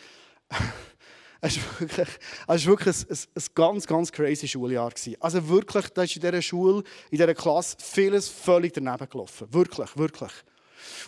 [1.41, 2.07] es war wirklich,
[2.47, 4.93] es war wirklich ein, ein, ganz, ganz crazy Schuljahr.
[5.19, 9.47] Also wirklich, da ist in dieser Schule, in dieser Klasse vieles völlig daneben gelaufen.
[9.51, 10.31] Wirklich, wirklich.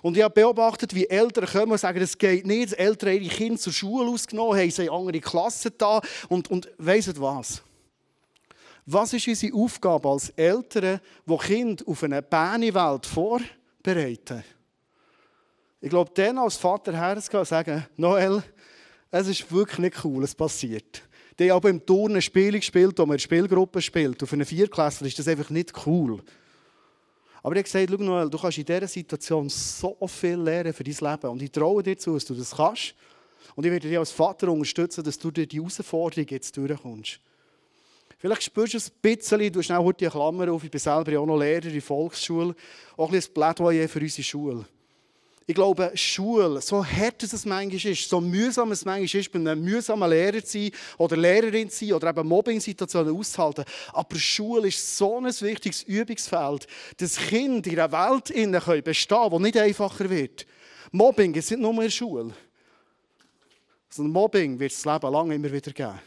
[0.01, 2.73] Und ich habe beobachtet, wie Eltern kommen und sagen, es geht nicht.
[2.73, 7.09] Eltern haben ihre Kinder zur Schule ausgenommen, haben sie andere Klassen da und, und weiss
[7.17, 7.61] was.
[8.85, 14.43] Was ist unsere Aufgabe als Eltern, die Kinder auf eine Bähnewelt vorbereiten?
[15.81, 18.43] Ich glaube, dann als Vater herzugehen und sagen, Noel,
[19.11, 21.03] es ist wirklich nicht cool, es passiert.
[21.39, 24.21] Die haben im Turnen Spiele gespielt, wo man in Spielgruppe spielt.
[24.21, 26.21] Auf einer Vierklässler ist das einfach nicht cool.
[27.41, 30.83] Aber ich habe gesagt, schau Noel, du kannst in dieser Situation so viel lernen für
[30.83, 31.31] dein Leben.
[31.31, 32.93] Und ich traue dir zu, dass du das kannst.
[33.55, 37.21] Und ich werde dich als Vater unterstützen, dass du durch die Herausforderung jetzt durchkommst.
[38.17, 41.17] Vielleicht spürst du es ein bisschen, du hast auch die Klammer auf, ich bin selber
[41.21, 42.53] auch noch Lehrer in der Volksschule,
[42.97, 44.65] auch ein bisschen Plädoyer für unsere Schule.
[45.49, 49.63] Ich glaube, Schule, so hart es manchmal ist, so mühsam es manchmal ist, bei einem
[49.63, 53.65] mühsamen Lehrer zu sein oder Lehrerin zu sein oder eben Mobbing-Situationen auszuhalten.
[53.91, 58.25] Aber Schule ist so ein wichtiges Übungsfeld, dass Kinder in einer Welt
[58.83, 60.45] bestehen können, die nicht einfacher wird.
[60.91, 62.31] Mobbing ist nicht nur in der Schule,
[63.89, 65.99] sondern Mobbing wird das Leben lang immer wieder geben.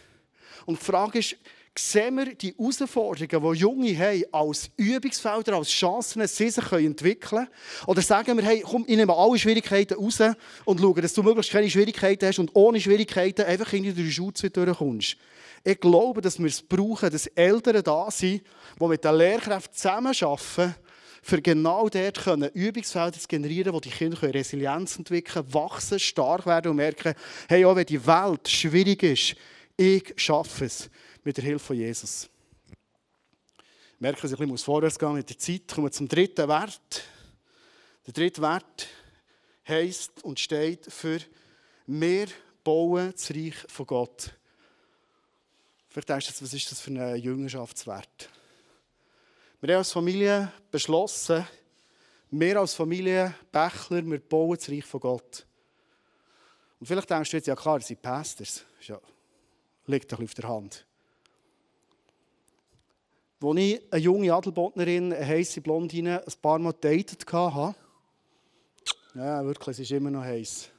[0.67, 1.35] Und die Frage ist,
[1.79, 7.49] sehen wir die Herausforderungen, die Junge haben, als Übungsfelder, als Chancen, sie sich entwickeln können?
[7.87, 10.19] Oder sagen wir, hey, komm, ich nehme alle Schwierigkeiten raus
[10.65, 14.57] und schaue, dass du möglichst keine Schwierigkeiten hast und ohne Schwierigkeiten einfach in die Schulzeit
[14.57, 15.17] durchkommst.
[15.65, 18.43] Ich glaube, dass wir es brauchen, dass Eltern da sind,
[18.81, 20.75] die mit den Lehrkräften zusammenarbeiten,
[21.25, 26.73] für genau dort können Übungsfelder zu generieren, wo die Kinder Resilienz entwickeln, wachsen, stark werden
[26.73, 27.15] und merken,
[27.49, 29.37] hey, auch wenn die Welt schwierig ist,
[29.77, 30.91] Ich schaffe es
[31.25, 32.29] mit der Hilfe von Jesus.
[33.95, 35.69] Ich merke, dass ich ein bisschen vorwärts gehen mit der Zeit.
[35.69, 37.05] Kommen wir zum dritten Wert.
[38.07, 38.89] Der dritte Wert
[39.67, 41.21] heisst und steht für
[41.87, 42.27] mehr
[42.65, 44.33] bauen das Reich von Gott.
[45.89, 48.29] Vielleicht denkst du, was ist das für ein Jüngerschaftswert?
[49.61, 51.47] Wir haben als Familie beschlossen,
[52.31, 55.47] wir als Familie Bächler, wir bauen das Reich von Gott.
[56.81, 58.65] Und vielleicht denkst du jetzt, ja klar, das sind Pastors.
[58.81, 58.99] Ja,
[59.87, 60.85] liegt doch auf der Hand.
[63.43, 67.75] Als ich eine junge Adelbodnerin, eine heisse Blondine, ein paar Mal datet hatte,
[69.15, 70.71] ja, wirklich, es ist immer noch heiß.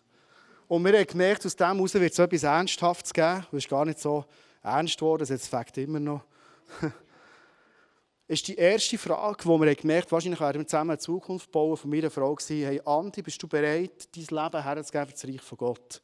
[0.67, 3.45] Und wir haben gemerkt, aus dem heraus wird es etwas Ernsthaftes geben.
[3.51, 4.25] Es ist gar nicht so
[4.63, 6.23] ernst geworden, es Fakt immer noch.
[8.27, 11.77] ist die erste Frage, die wir gemerkt haben, wahrscheinlich werden wir zusammen eine Zukunft bauen,
[11.77, 15.41] von meiner Frau war, hey Andi, bist du bereit, dein Leben herzugeben für das Reich
[15.41, 16.01] von Gott?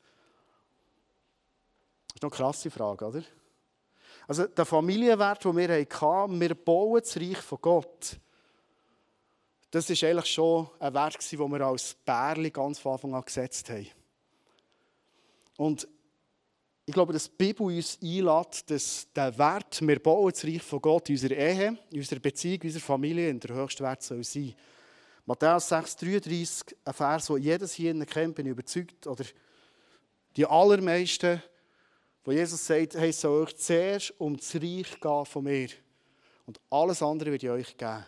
[2.08, 3.24] Das ist eine krasse Frage, oder?
[4.30, 8.20] Also der Familienwert, den wir hatten, wir bauen das Reich von Gott,
[9.72, 13.72] das war eigentlich schon ein Wert, den wir als Bärli ganz von Anfang an gesetzt
[13.72, 13.88] haben.
[15.58, 15.88] Und
[16.86, 20.80] ich glaube, dass die Bibel uns einlädt, dass der Wert, wir bauen das Reich von
[20.80, 24.24] Gott in unserer Ehe, in unserer Beziehung, in unserer Familie, in der höchste Wert soll
[24.24, 24.54] sein.
[25.26, 29.26] Matthäus 6,33, ein Vers, den jedes hier kennt, bin ich überzeugt, oder
[30.36, 31.42] die allermeisten,
[32.30, 35.70] wo Jesus sagt, hey, soll euch zuerst um das Reich gehen von mir
[36.46, 38.06] und alles andere wird ich euch geben.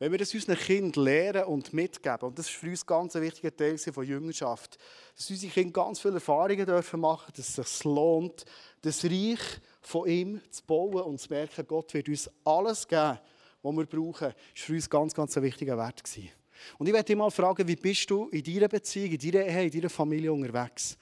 [0.00, 3.22] Wenn wir das unseren Kindern lehren und mitgeben, und das ist für uns ganz ein
[3.22, 4.76] wichtiger Teil von Jüngerschaft,
[5.14, 8.44] dass unsere Kinder ganz viele Erfahrungen dürfen machen, dass es sich lohnt,
[8.82, 13.20] das Reich von ihm zu bauen und zu merken, Gott wird uns alles geben,
[13.62, 16.32] was wir brauchen, ist für uns ganz, ganz ein wichtiger Wert gewesen.
[16.78, 19.64] Und ich werde dich mal fragen, wie bist du in deiner Beziehung, in deiner Ehe,
[19.64, 20.96] in deiner Familie unterwegs?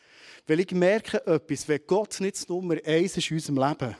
[0.46, 3.96] Weil ich merke etwas, wenn Gott nicht das Nummer eins ist in unserem Leben,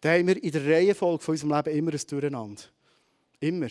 [0.00, 2.62] dann haben wir in der Reihenfolge von unserem Leben immer ein Durcheinander.
[3.40, 3.68] Immer.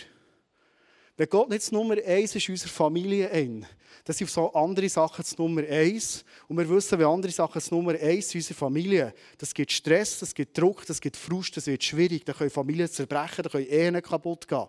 [1.15, 3.65] Wenn Gott nicht das Nummer eins ist in unserer Familie, ein,
[4.03, 6.23] dann sind so andere Sachen das Nummer eins.
[6.47, 10.19] Und wir wissen, wenn andere Sachen das Nummer eins in unserer Familie, das gibt Stress,
[10.19, 13.67] das gibt Druck, das gibt Frust, das wird schwierig, dann können Familien zerbrechen, dann können
[13.67, 14.67] Ehen kaputt gehen.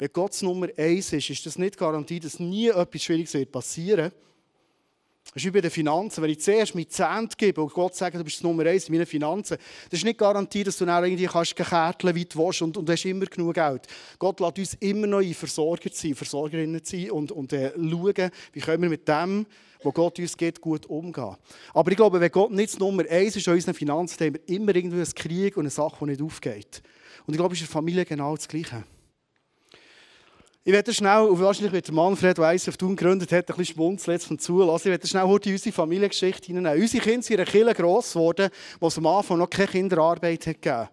[0.00, 4.14] Wenn Gott Nummer eins ist, ist das nicht garantiert, dass nie etwas Schwieriges passieren wird.
[5.26, 6.22] Das ist wie bei den Finanzen.
[6.22, 9.04] Wenn ich zuerst mit Zehnt gebe und Gott sagt, du bist Nummer eins in meinen
[9.04, 9.58] Finanzen,
[9.90, 13.04] das ist nicht garantiert, dass du dann irgendwie kannst Kärtchen weit willst und, und hast
[13.04, 13.86] immer genug Geld.
[14.18, 18.60] Gott lässt uns immer noch ein Versorger sein, Versorgerinnen sein und, und äh, schauen, wie
[18.60, 19.46] können wir mit dem,
[19.82, 21.36] was Gott uns gibt, gut umgehen.
[21.74, 24.74] Aber ich glaube, wenn Gott nicht Nummer eins ist in unseren Finanzen, haben wir immer
[24.74, 26.82] irgendwie einen Krieg und eine Sache, die nicht aufgeht.
[27.26, 28.82] Und ich glaube, es ist in der Familie genau das Gleiche.
[30.62, 33.76] Ich werde schnell, und wahrscheinlich wird der Manfred, der auf Thun gegründet hat, ein bisschen
[33.76, 34.88] schmunzeln jetzt vom Zulassen.
[34.88, 36.82] Ich werde schnell heute in unsere Familiengeschichte hineinnehmen.
[36.82, 40.46] Unsere Kinder sind in einer Kirche gross geworden, wo es am Anfang noch keine Kinderarbeit
[40.46, 40.88] hat gegeben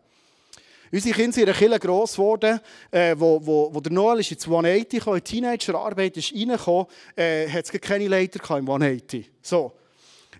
[0.89, 4.31] Unsere Kinder sind in einer Kirche gross geworden, äh, wo, wo, wo der Noel ist
[4.31, 6.85] ins 180 kam, in die Teenagerarbeit ist reingekommen,
[7.17, 9.29] äh, hat es keine Leiter im 180.
[9.41, 9.73] So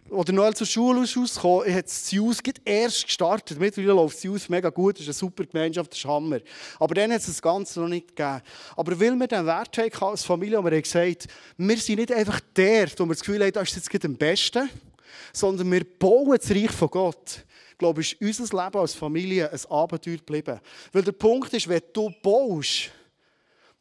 [0.10, 3.60] oder Noel zur Schule rausgekommen, hat das Jus erst gestartet.
[3.60, 6.40] Mittlerweile läuft das Jus mega gut, das ist eine super Gemeinschaft, das ist Hammer.
[6.80, 8.42] Aber dann hat es das Ganze noch nicht gegeben.
[8.76, 12.40] Aber weil wir den Wert haben als Familie, haben wir gesagt, wir sind nicht einfach
[12.56, 14.70] der, wo wir das Gefühl haben, das ist jetzt am besten,
[15.34, 17.46] sondern wir bauen das Reich von Gott.
[17.72, 20.60] Ich glaube, ist unser Leben als Familie ein Abenteuer geblieben.
[20.92, 22.90] Weil der Punkt ist, wenn du baust,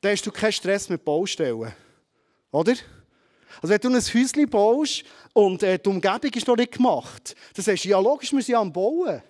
[0.01, 1.73] dann hast du keinen Stress mit Baustellen.
[2.51, 2.75] Oder?
[3.63, 7.65] Also wenn du ein Häuschen baust und äh, die Umgebung ist noch nicht gemacht, dann
[7.65, 9.23] sagst du, ja logisch, wir sind am Bauen.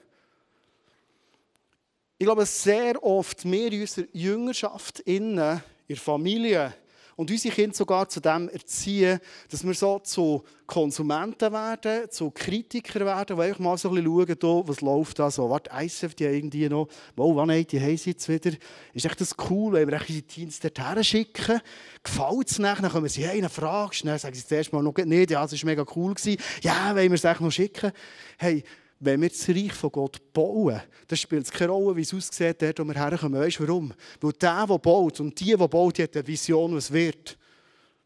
[2.19, 6.75] Ich glaube, sehr oft wir in unserer Jüngerschaft innen, in der Familie,
[7.17, 9.19] und unsere Kinder sogar zu dem erziehen,
[9.51, 14.37] dass wir so zu Konsumenten werden, zu Kritikern werden, die einfach mal so ein bisschen
[14.41, 15.49] schauen, was läuft da so.
[15.49, 18.53] Warte, ISF, die irgendwie noch, oh, wann haben die haben jetzt wieder?
[18.93, 21.61] Ist echt das cool, wenn wir die Teams dorthin schicken?
[22.03, 22.83] Gefällt es nicht?
[22.83, 25.53] Dann kommen sie, hey, eine Frage, dann sagen sie zuerst mal noch nicht, ja, es
[25.53, 26.15] war mega cool.
[26.61, 27.93] Ja, wollen wir es echt noch schicken?
[28.39, 28.63] Hey,
[28.99, 32.63] wenn wir das Reich von Gott bauen, dann spielt es keine Rolle, wie es aussieht,
[32.63, 33.41] dort, wo wir herkommen.
[33.41, 33.93] Weißt du warum?
[34.21, 37.37] Weil der, der baut und die, die baut, die hat eine Vision, was wird.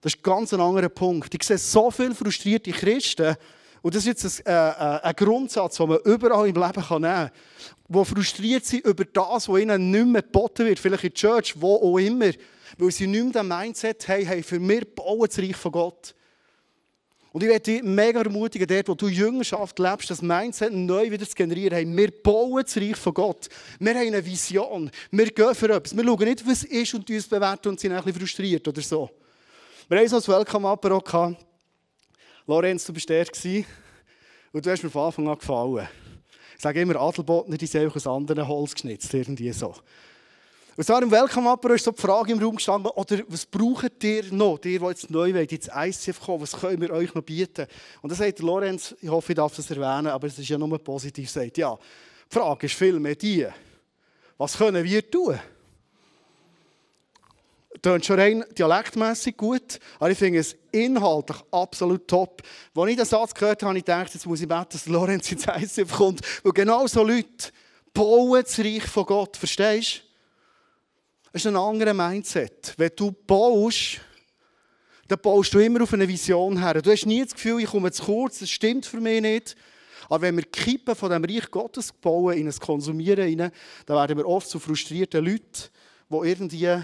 [0.00, 1.32] Das ist ein ganz anderer Punkt.
[1.34, 3.36] Ich sehe so viele frustrierte Christen,
[3.82, 7.30] und das ist jetzt ein, äh, ein Grundsatz, den man überall im Leben nehmen kann,
[7.88, 11.54] die frustriert sind über das, was ihnen nicht mehr geboten wird, vielleicht in der Church,
[11.58, 12.30] wo auch immer,
[12.78, 16.14] weil sie nicht mehr das Mindset haben, hey, für mich bauen das Reich von Gott.
[17.32, 21.28] Und ich werde dich mega ermutigen, dort, wo du Jüngerschaft lebst, das Mindset neu wieder
[21.28, 21.74] zu generieren.
[21.74, 23.48] Hey, wir bauen das Reich von Gott.
[23.78, 24.90] Wir haben eine Vision.
[25.12, 25.96] Wir gehen für etwas.
[25.96, 29.08] Wir schauen nicht, was ist und uns bewerten und sind ein bisschen frustriert oder so.
[29.88, 31.36] Wir haben so ein Welcome-Apero gehabt.
[32.46, 33.64] Lorenz, du bist der gewesen.
[34.52, 35.88] Und du hast mir von Anfang an gefallen.
[36.56, 39.74] Ich sage immer, Adelbotner, die sind aus anderen Holz geschnitzt, irgendwie so.
[40.80, 44.24] Und zwar im Welcome-Apero ist so die Frage im Raum gestanden, oder was braucht ihr
[44.32, 47.66] noch, ihr, die jetzt neu wollt, ins ICF kommen, was können wir euch noch bieten?
[48.00, 50.78] Und dann sagt Lorenz, ich hoffe, ich darf das erwähnen, aber es ist ja nur
[50.78, 53.46] positiv, sagt, ja, die Frage ist vielmehr die,
[54.38, 55.38] was können wir tun?
[57.82, 62.40] Tönt schon rein dialektmässig gut, aber ich finde es inhaltlich absolut top.
[62.74, 65.30] Als ich den Satz gehört habe, habe ich gedacht, jetzt muss ich beten, dass Lorenz
[65.30, 66.22] ins ICF kommt.
[66.42, 67.52] Weil genau so Leute
[67.92, 69.36] bauen das Reich von Gott.
[69.36, 70.09] Verstehst du?
[71.32, 72.74] Das ist ein anderer Mindset.
[72.76, 74.00] Wenn du baust,
[75.06, 76.82] dann baust du immer auf eine Vision her.
[76.82, 79.56] Du hast nie das Gefühl, ich komme zu kurz, das stimmt für mich nicht.
[80.08, 83.52] Aber wenn wir kippen von dem Reich Gottes bauen in ein Konsumieren
[83.86, 85.68] dann werden wir oft zu frustrierten Leuten,
[86.10, 86.82] die irgendwie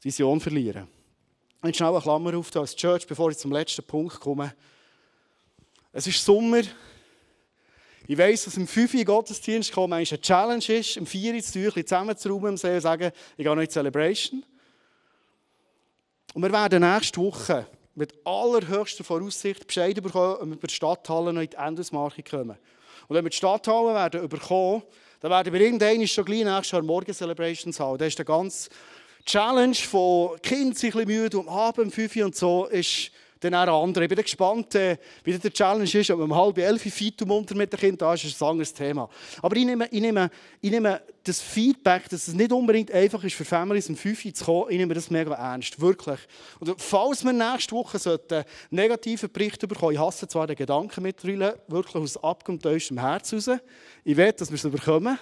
[0.00, 0.88] Vision verlieren.
[1.64, 4.54] Ich schnell eine Klammer auf als Church, bevor ich zum letzten Punkt komme.
[5.92, 6.62] Es ist Sommer.
[8.08, 11.52] Ich weiss, dass im 5 Uhr Gottesdienst kommen eine Challenge ist, im 4 Uhr das
[11.52, 14.44] Tüchlein zusammenzuräumen und zu sagen, ich gehe noch in die Celebration.
[16.34, 21.32] Und wir werden nächste Woche mit allerhöchster Voraussicht Bescheid bekommen, ob wir bei der Stadthalle
[21.32, 22.56] noch in die Endesmarke kommen.
[23.06, 24.82] Und wenn wir die Stadthalle werden bekommen,
[25.20, 27.98] dann werden wir irgendwann schon gleich nächstes Jahr Morgen Celebrations haben.
[27.98, 28.70] Das ist der ganze
[29.24, 33.12] Challenge von Kind sich ein müde um Abend, 5 Uhr und so, ist
[33.44, 34.04] dann auch andere.
[34.04, 37.54] Ich bin gespannt, äh, wie der Challenge ist, ob man um halb elf fit munter
[37.54, 39.08] mit den Kindern da ist, ist ein anderes Thema.
[39.40, 43.34] Aber ich nehme, ich, nehme, ich nehme das Feedback, dass es nicht unbedingt einfach ist,
[43.34, 46.20] für Families um 5 Uhr zu kommen, ich nehme das mega ernst, wirklich.
[46.60, 51.60] Und falls wir nächste Woche sollten negative Berichte bekommen, ich hasse zwar den Gedanken mittlerweile,
[51.68, 53.50] wirklich aus abgrundtiefstem Herz raus,
[54.04, 55.18] ich will, dass wir es bekommen,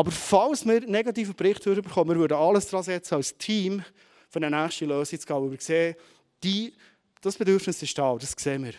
[0.00, 3.84] aber falls wir negative Berichte bekommen, wir würden alles daran setzen, als Team
[4.30, 5.50] für eine nächste Lösung zu gehen.
[5.50, 5.94] Wir sehen,
[6.42, 6.72] die,
[7.20, 8.74] das Bedürfnis ist da, das sehen wir.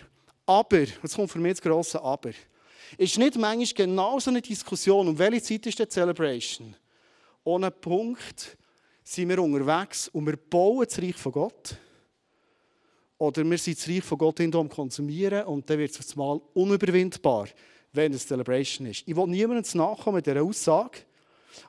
[0.46, 2.32] Aber, jetzt kommt für mich das grosse Aber,
[2.98, 6.76] ist nicht manchmal genau so eine Diskussion, um welche Zeit ist die Celebration?
[7.44, 8.58] Ohne Punkt
[9.04, 11.76] sind wir unterwegs und wir bauen das Reich von Gott.
[13.18, 17.48] Oder wir sind das Reich von Gott in Konsumieren und dann wird es mal unüberwindbar,
[17.94, 19.04] wenn es Celebration ist.
[19.06, 21.00] Ich will niemandem nachkommen mit dieser Aussage,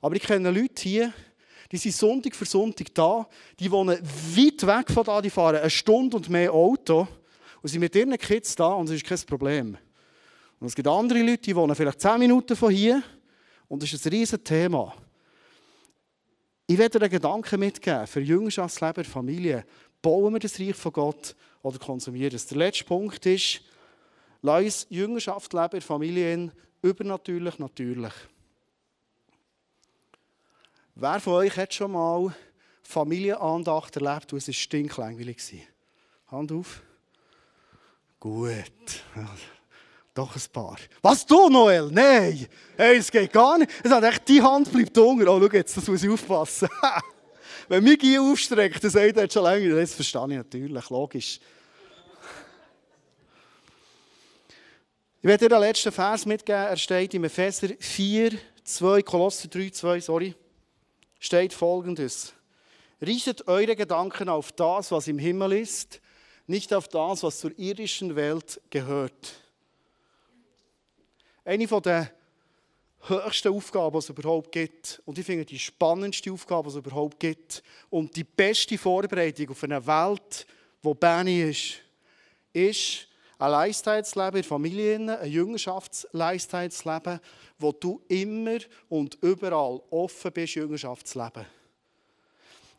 [0.01, 1.13] aber ich kenne Leute hier,
[1.73, 3.27] die sind Sonntag für Sonntag da,
[3.59, 7.09] die wohnen weit weg von da, die fahren eine Stunde und mehr Auto
[7.63, 9.79] und sind mit ihren Kids da und es ist kein Problem.
[10.61, 13.03] Und es gibt andere Leute, die wohnen vielleicht 10 Minuten von hier
[13.69, 14.95] und das ist ein riesiges Thema.
[16.67, 19.65] Ich werde dir einen Gedanken mitgeben für Jüngerschaftsleben, Familie.
[20.03, 22.47] Bauen wir das Reich von Gott oder konsumieren es?
[22.47, 23.63] Der letzte Punkt ist,
[24.43, 28.13] lass uns Jüngerschaft leben in Familien übernatürlich, natürlich.
[30.95, 32.35] Wer von euch hat schon mal
[32.83, 35.11] Familienandacht erlebt, wo es war?
[36.31, 36.83] Hand auf.
[38.21, 39.03] Gut.
[40.15, 40.77] Doch ein paar.
[41.01, 41.89] Was du, Noel?
[41.91, 42.47] Nein!
[42.77, 43.71] Hey, es geht gar nicht.
[43.83, 45.33] Es hat echt, die Hand bleibt unter.
[45.33, 46.69] Oh, schau jetzt, das muss ich aufpassen.
[47.69, 49.77] Wenn mich hier aufstreckt, dann sagt er schon länger.
[49.77, 51.41] Das verstehe ich natürlich, logisch.
[55.23, 56.61] Ich werde dir den letzten Vers mitgeben.
[56.61, 58.33] Er steht im Epheser 4,
[58.65, 60.35] 2, Kolosser 3, 2, sorry
[61.23, 62.35] steht folgendes.
[63.01, 66.01] Richtet eure Gedanken auf das, was im Himmel ist,
[66.49, 69.33] nicht auf das, was zur irdischen Welt gehört.
[71.45, 72.13] Eine der
[73.03, 77.21] höchsten Aufgaben, die es überhaupt gibt, und ich finde die spannendste Aufgabe, die es überhaupt
[77.21, 80.47] gibt, und die beste Vorbereitung auf eine Welt,
[80.85, 81.75] die Benny ist,
[82.53, 83.07] ist
[83.43, 87.19] ein Lifestyle-Leben in Familien, ein Jüngerschaftslifestyle-Leben,
[87.59, 91.45] wo du immer und überall offen bist, Jüngerschaft zu leben.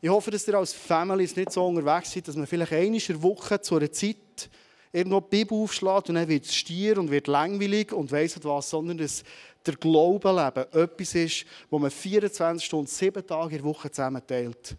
[0.01, 3.59] Ich hoffe, dass ihr als Families nicht so unterwegs seid, dass man vielleicht einmal Woche
[3.59, 4.49] zu einer Zeit
[4.93, 8.45] irgendwo die Bibel aufschlägt und dann wird es stier und wird langweilig und weiss nicht
[8.45, 9.23] was, sondern dass
[9.65, 14.77] der Glaubenleben etwas ist, wo man 24 Stunden, sieben Tage in der Woche zusammenteilt.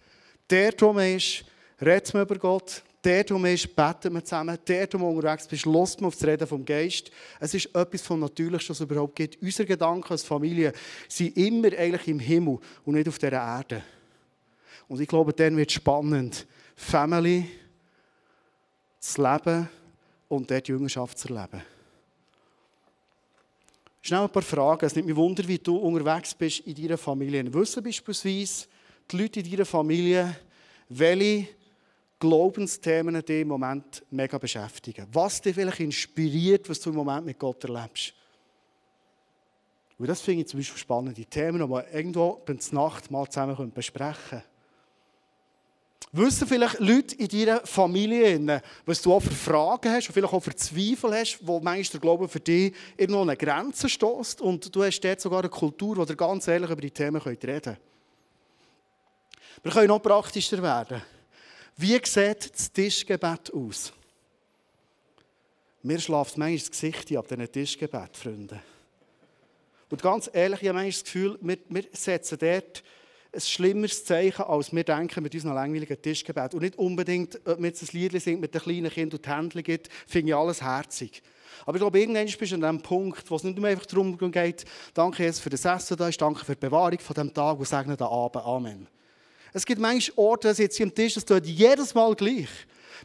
[0.48, 1.44] Der, wo man ist,
[1.80, 4.58] redet man über Gott, Dort, wo man ist, beten wir zusammen.
[4.64, 7.10] Dort, wo man unterwegs bist, lässt man auf das Reden vom Geist.
[7.38, 9.42] Es ist etwas vom Natürlichsten, was es überhaupt gibt.
[9.42, 10.72] Unsere Gedanken als Familie
[11.06, 13.82] sind immer eigentlich im Himmel und nicht auf dieser Erde.
[14.88, 17.46] Und ich glaube, dann wird es spannend, Family
[18.98, 19.68] zu leben
[20.28, 21.62] und dort Jüngerschaft zu erleben.
[24.00, 24.86] Schnell ein paar Fragen.
[24.86, 27.52] Es nimmt mich Wunder, wie du unterwegs bist in deiner Familie.
[27.52, 28.66] Wissen beispielsweise
[29.10, 30.36] die Leute in deiner Familie,
[30.88, 31.48] welche
[32.24, 35.06] Glaubensthemen dich im Moment mega beschäftigen.
[35.12, 38.14] Was dich vielleicht inspiriert, was du im Moment mit Gott erlebst.
[39.98, 43.72] Und das finde ich zum Beispiel spannende Themen, die wir irgendwo bei Nacht mal zusammen
[43.72, 44.42] besprechen können.
[46.12, 50.40] Wissen vielleicht Leute in deiner Familie, was du auch für Fragen hast und vielleicht auch
[50.40, 54.74] für Zweifel hast, wo manchmal der Glaube für dich irgendwo an eine Grenze stößt und
[54.74, 57.78] du hast dort sogar eine Kultur, wo ihr ganz ehrlich über die Themen reden könnt.
[59.62, 61.02] Wir können noch praktischer werden.
[61.76, 63.92] Wie sieht das Tischgebet aus?
[65.82, 68.60] Mir schläft manchmal das Gesicht ab diesen Tischgebet, Freunde.
[69.90, 72.82] Und ganz ehrlich, ich habe manchmal das Gefühl, wir, wir setzen dort
[73.32, 76.54] ein schlimmeres Zeichen, als wir denken mit unserem langweiligen Tischgebet.
[76.54, 79.30] Und nicht unbedingt, ob wir jetzt ein Lied singt mit den kleinen Kindern und die
[79.30, 81.22] Hände gibt, finde ich alles herzig.
[81.66, 84.16] Aber ich glaube, irgendwann bist du an dem Punkt, wo es nicht mehr einfach darum
[84.16, 87.58] geht, danke Jesus für das Essen da ist, danke für die Bewahrung von diesem Tag
[87.58, 88.44] und segne den Abend.
[88.44, 88.88] Amen.
[89.56, 92.48] Es gibt manchmal Orte, das jetzt hier am Tisch, das tut jedes Mal gleich.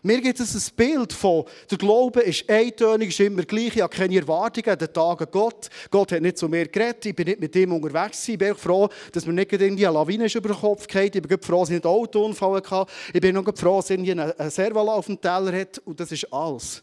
[0.01, 3.95] Mir gibt es ein Bild von, der Glaube ist eintönig, ist immer gleich, ich habe
[3.95, 5.69] keine Erwartungen an den Tagen Gott.
[5.91, 8.89] Gott hat nicht zu mir geredet, ich bin nicht mit ihm unterwegs Ich bin froh,
[9.11, 11.15] dass mir nicht irgendwie eine Lawine über den Kopf geht.
[11.15, 12.91] Ich bin froh, dass ich nicht einen Autounfall hatte.
[13.13, 16.33] Ich bin noch froh, dass er einen Servala auf dem Teller hat und das ist
[16.33, 16.81] alles.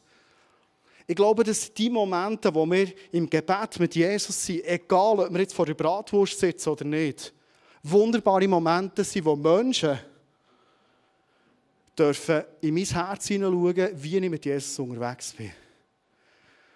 [1.09, 5.41] Ich glaube, dass die Momente, wo wir im Gebet mit Jesus sind, egal ob wir
[5.41, 7.33] jetzt vor der Bratwurst sitzen oder nicht,
[7.91, 9.99] wunderbare Momente sind, wo Menschen
[11.99, 15.53] dürfen in mein Herz hineinschauen, wie ich mit Jesus unterwegs bin.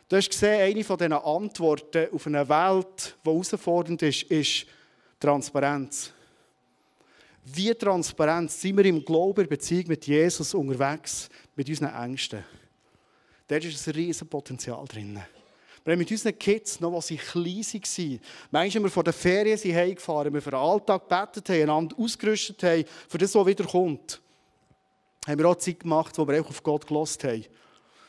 [0.09, 4.67] Du hast gesehen, eine von diesen Antworten auf eine Welt, die herausfordernd ist, ist
[5.21, 6.13] Transparenz.
[7.45, 12.45] Wie transparent sind wir im Glauben, in Beziehung mit Jesus unterwegs, mit unseren Ängsten?
[13.47, 15.21] Da ist ein riesiges Potenzial drin.
[15.85, 18.21] Wir haben mit unseren Kids, noch als sie klein waren,
[18.51, 22.63] manchmal wir vor der Ferien sind heimgefahren, wir für den Alltag gebetet haben, einander ausgerüstet
[22.63, 24.21] haben, für das, was wieder kommt
[25.27, 27.45] haben wir auch Zeit gemacht, wo wir auch auf Gott gelost haben.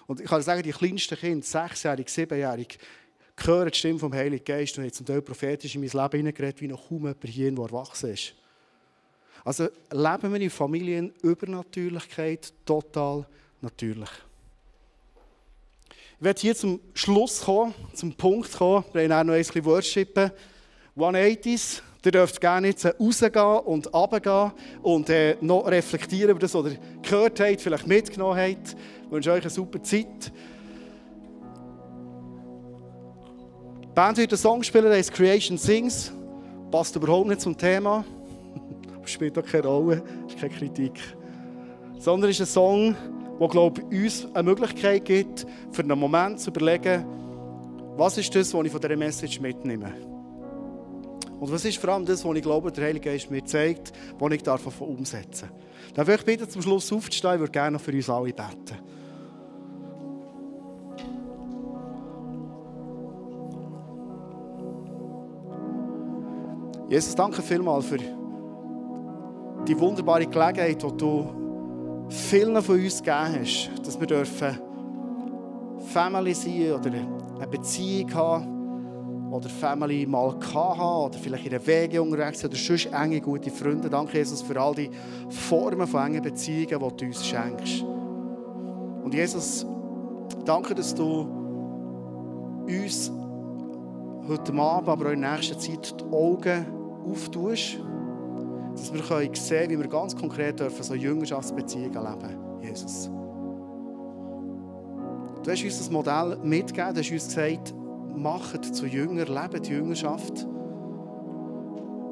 [0.07, 2.78] Und ich kann sagen, die kleinsten Kinder, sechsjährig, siebenjährig,
[3.38, 6.61] hören die Stimme vom Heiligen Geist und haben zum Teil prophetisch in mein Leben hineingeredet,
[6.61, 8.34] wie noch kaum jemand hier, der erwachsen ist.
[9.43, 13.26] Also leben wir in Familien Übernatürlichkeit total
[13.61, 14.09] natürlich.
[16.22, 18.86] Ich werde hier zum Schluss kommen, zum Punkt kommen.
[18.93, 20.30] Wir haben auch noch ein bisschen Worshipen.
[20.95, 24.51] 180s, Ihr dürft gerne jetzt rausgehen und runtergehen
[24.84, 28.76] und äh, noch reflektieren über das, was ihr gehört habt, vielleicht mitgenommen habt.
[29.05, 30.32] Ich wünsche euch eine super Zeit.
[33.82, 36.13] Die Band wird einen Song spielen, der heißt Creation Sings.
[36.69, 38.05] Passt überhaupt nicht zum Thema.
[39.05, 41.01] Spielt auch keine Rolle, ist keine Kritik.
[41.97, 42.95] Sondern ist ein Song,
[43.41, 47.03] der, glaube uns eine Möglichkeit gibt, für einen Moment zu überlegen,
[47.97, 49.91] was ist das, was ich von dieser Message mitnehme.
[51.39, 54.31] Und was ist vor allem das, was ich glaube, der Heilige Geist mir zeigt, was
[54.31, 55.49] ich darf umsetzen
[55.95, 56.07] darf?
[56.07, 57.33] Darf ich bitte zum Schluss aufzustehen?
[57.33, 58.77] Ich würde gerne für uns alle beten.
[66.89, 67.97] Jesus, danke vielmals für
[69.67, 71.40] die wunderbare Gelegenheit, die du
[72.12, 74.59] vielen von uns gegeben hast, dass wir dürfen
[75.93, 82.01] Family sein oder eine Beziehung haben oder Family mal haben oder vielleicht in der Wege
[82.01, 83.89] unterwegs oder sonst enge, gute Freunde.
[83.89, 84.91] Danke, Jesus, für all die
[85.30, 87.82] Formen von engen Beziehungen, die du uns schenkst.
[89.03, 89.66] Und Jesus,
[90.45, 91.22] danke, dass du
[92.68, 93.12] uns
[94.28, 96.66] heute Abend, aber auch in nächster Zeit die Augen
[97.09, 97.80] auftust,
[98.72, 103.09] dass wir sehen können, wie wir ganz konkret dürfen, so Jüngerschaftsbeziehungen leben, Jesus.
[105.43, 107.74] Du hast uns das Modell mitgegeben, du hast uns gesagt,
[108.15, 110.45] macht zu Jünger, lebt die Jüngerschaft.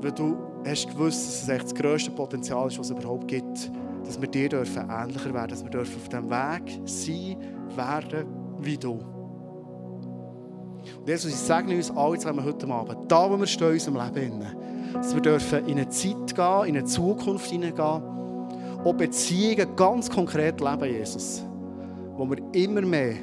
[0.01, 3.72] Weil du hast gewusst, dass es echt das grösste Potenzial ist, was es überhaupt gibt.
[4.05, 7.38] Dass wir dir dürfen ähnlicher werden, dass wir dürfen auf dem Weg sein,
[7.76, 8.26] werden
[8.60, 8.99] wie du.
[10.97, 13.95] Und Jesus, ich sage uns alle zusammen heute Abend, da wo wir stehen in unserem
[13.95, 14.43] Leben,
[14.94, 18.04] dass wir dürfen in eine Zeit gehen, in eine Zukunft hineingehen,
[18.84, 21.44] auch Beziehungen ganz konkret leben, Jesus.
[22.16, 23.16] Wo wir immer mehr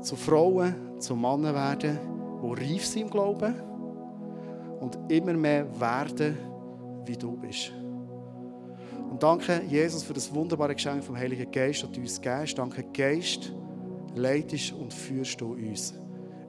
[0.00, 1.98] zu Frauen, zu Männern werden,
[2.42, 3.54] die reif sind im Glauben
[4.80, 6.36] und immer mehr werden,
[7.04, 7.72] wie du bist.
[9.10, 12.58] Und danke, Jesus, für das wunderbare Geschenk vom Heiligen Geist, das du uns gibst.
[12.58, 13.52] Danke, Geist,
[14.14, 15.94] leitest und führst du uns.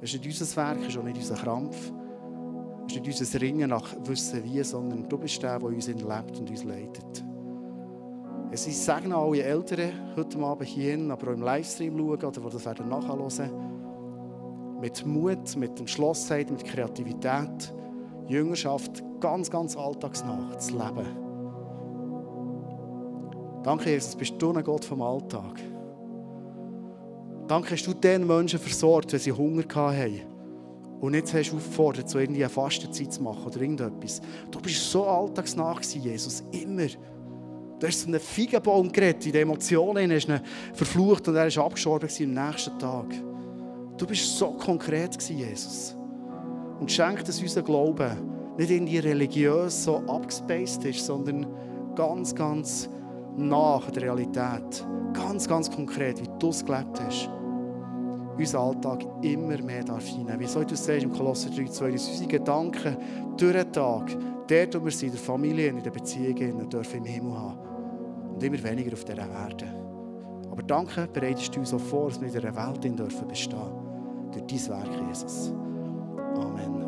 [0.01, 1.91] Es ist nicht unser Werk, es ist auch nicht unser Krampf.
[2.87, 6.39] Es ist nicht unser Ringen nach Wissen wie, sondern du bist der, der uns lebt
[6.39, 7.23] und uns leitet.
[8.51, 12.49] Es ist Segen alle Eltern heute Abend hier, aber auch im Livestream schauen oder die
[12.51, 14.79] das werden nachhören.
[14.79, 17.73] Mit Mut, mit Entschlossenheit, mit Kreativität,
[18.27, 21.23] Jüngerschaft ganz, ganz alltagsnah zu leben.
[23.63, 25.59] Danke, Jesus, bist du ein Gott vom Alltag.
[27.47, 30.32] Danke, hast du den Menschen versorgt, wenn sie Hunger hatten.
[31.03, 34.21] Und jetzt hast du aufgefordert, so irgendwie eine Fastenzeit zu machen oder irgendetwas.
[34.49, 36.87] Du bist so alltagsnah Jesus, immer.
[37.77, 40.39] Du hast von einem Feigenbaum geredet, in den Emotionen hast ihn
[40.73, 43.07] verflucht und er ist abgestorben am nächsten Tag.
[43.97, 45.93] Du bist so konkret Jesus.
[46.79, 48.15] Und schenk, dass unser Glaube
[48.57, 51.45] nicht irgendwie religiös so abgespaced ist, sondern
[51.95, 52.89] ganz, ganz
[53.35, 54.85] nach der Realität.
[55.11, 57.29] Ganz, ganz konkret, wie du es gelebt hast.
[58.37, 60.03] Unser Alltag immer mehr darf.
[60.37, 62.97] Wie soll du sagst im Kolosser 3,2, dass unsere Gedanken
[63.37, 64.17] durch den Tag,
[64.47, 67.59] dort, wo wir sind, in der Familie, in den Beziehungen, dürfen im Himmel haben.
[68.33, 69.65] Und immer weniger auf dieser Erde.
[70.49, 73.27] Aber danke, bereitest du uns auch vor, dass wir in dieser Welt bestehen dürfen.
[73.27, 73.47] Durch
[74.47, 75.53] dein Werk, Jesus.
[76.35, 76.82] Amen.